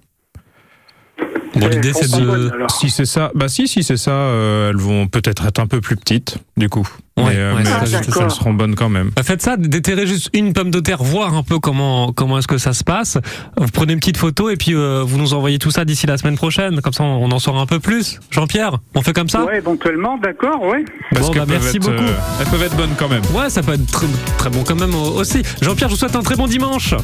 Bon, 1.58 1.68
l'idée, 1.68 1.92
c'est 1.92 2.10
de. 2.10 2.50
Si 2.70 2.90
c'est 2.90 3.04
ça, 3.04 3.30
bah 3.34 3.48
si, 3.48 3.68
si 3.68 3.82
c'est 3.82 3.96
ça, 3.96 4.12
euh, 4.12 4.70
elles 4.70 4.76
vont 4.76 5.08
peut-être 5.08 5.46
être 5.46 5.60
un 5.60 5.66
peu 5.66 5.80
plus 5.80 5.96
petites, 5.96 6.38
du 6.56 6.68
coup. 6.68 6.88
Ouais, 7.24 7.32
mais 7.34 7.36
euh, 7.36 7.52
ouais, 7.54 7.60
mais 7.62 7.64
ça, 7.68 7.78
elles- 7.82 7.88
c'est 8.04 8.10
ça. 8.10 8.20
elles 8.24 8.30
seront 8.30 8.54
bonnes 8.54 8.74
quand 8.74 8.88
même. 8.88 9.10
Bah, 9.16 9.22
Faites 9.22 9.42
ça, 9.42 9.56
déterrez 9.56 10.06
juste 10.06 10.30
une 10.34 10.52
pomme 10.52 10.70
de 10.70 10.80
terre, 10.80 11.02
voir 11.02 11.34
un 11.34 11.42
peu 11.42 11.58
comment 11.58 12.12
comment 12.12 12.38
est-ce 12.38 12.48
que 12.48 12.58
ça 12.58 12.72
se 12.72 12.84
passe. 12.84 13.18
Vous 13.56 13.66
prenez 13.72 13.92
une 13.92 13.98
petite 14.00 14.16
photo 14.16 14.50
et 14.50 14.56
puis 14.56 14.74
euh, 14.74 15.02
vous 15.06 15.18
nous 15.18 15.34
envoyez 15.34 15.58
tout 15.58 15.70
ça 15.70 15.84
d'ici 15.84 16.06
la 16.06 16.16
semaine 16.18 16.36
prochaine. 16.36 16.80
Comme 16.80 16.92
ça, 16.92 17.04
on 17.04 17.30
en 17.30 17.38
saura 17.38 17.60
un 17.60 17.66
peu 17.66 17.80
plus. 17.80 18.20
Jean-Pierre, 18.30 18.78
on 18.94 19.02
fait 19.02 19.12
comme 19.12 19.28
ça? 19.28 19.44
Ouais, 19.44 19.58
éventuellement, 19.58 20.18
d'accord, 20.18 20.62
ouais. 20.64 20.84
Parce 21.12 21.28
Bon, 21.28 21.34
bah, 21.34 21.44
merci 21.48 21.76
être, 21.76 21.82
beaucoup. 21.82 22.02
euh, 22.02 22.14
elles 22.40 22.46
peuvent 22.46 22.62
être 22.62 22.76
bonnes 22.76 22.94
quand 22.98 23.08
même. 23.08 23.22
Ouais, 23.34 23.50
ça 23.50 23.62
peut 23.62 23.72
être 23.74 23.86
très, 23.90 24.06
très 24.38 24.50
bon 24.50 24.62
quand 24.64 24.76
même 24.78 24.94
au- 24.94 25.18
aussi. 25.20 25.42
Jean-Pierre, 25.62 25.88
je 25.88 25.94
vous 25.94 25.98
souhaite 25.98 26.16
un 26.16 26.22
très 26.22 26.36
bon 26.36 26.46
dimanche. 26.46 26.94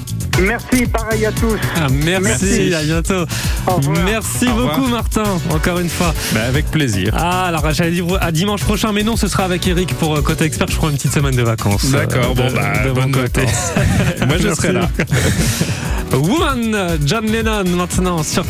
Merci, 0.40 0.86
pareil 0.86 1.26
à 1.26 1.32
tous. 1.32 1.56
Ah, 1.76 1.86
merci, 1.90 2.22
Merci. 2.24 2.74
à 2.74 2.82
bientôt. 2.82 3.24
Merci 4.04 4.46
Au 4.48 4.54
revoir. 4.54 4.76
beaucoup, 4.78 4.90
Martin, 4.90 5.22
encore 5.50 5.78
une 5.78 5.88
fois. 5.88 6.12
Bah, 6.32 6.40
avec 6.48 6.70
plaisir. 6.70 7.12
Ah, 7.16 7.46
alors 7.46 7.70
j'allais 7.72 7.92
dire 7.92 8.04
à 8.20 8.32
dimanche 8.32 8.62
prochain, 8.62 8.92
mais 8.92 9.02
non, 9.02 9.16
ce 9.16 9.28
sera 9.28 9.44
avec 9.44 9.66
Eric 9.66 9.94
pour 9.94 10.03
euh, 10.12 10.22
Côté 10.22 10.44
Expert. 10.44 10.68
Je 10.70 10.76
prends 10.76 10.90
une 10.90 10.96
petite 10.96 11.12
semaine 11.12 11.34
de 11.36 11.42
vacances. 11.42 11.90
D'accord, 11.90 12.30
euh, 12.30 12.34
bon, 12.34 12.48
de- 12.48 12.54
bah, 12.54 12.72
bonne 12.94 13.12
côté. 13.12 13.40
vacances. 13.42 13.72
Moi, 14.26 14.36
je 14.38 14.54
serai 14.54 14.72
là. 14.72 14.88
Woman, 16.12 16.98
John 17.04 17.26
Lennon 17.26 17.64
maintenant 17.76 18.22
sur 18.22 18.44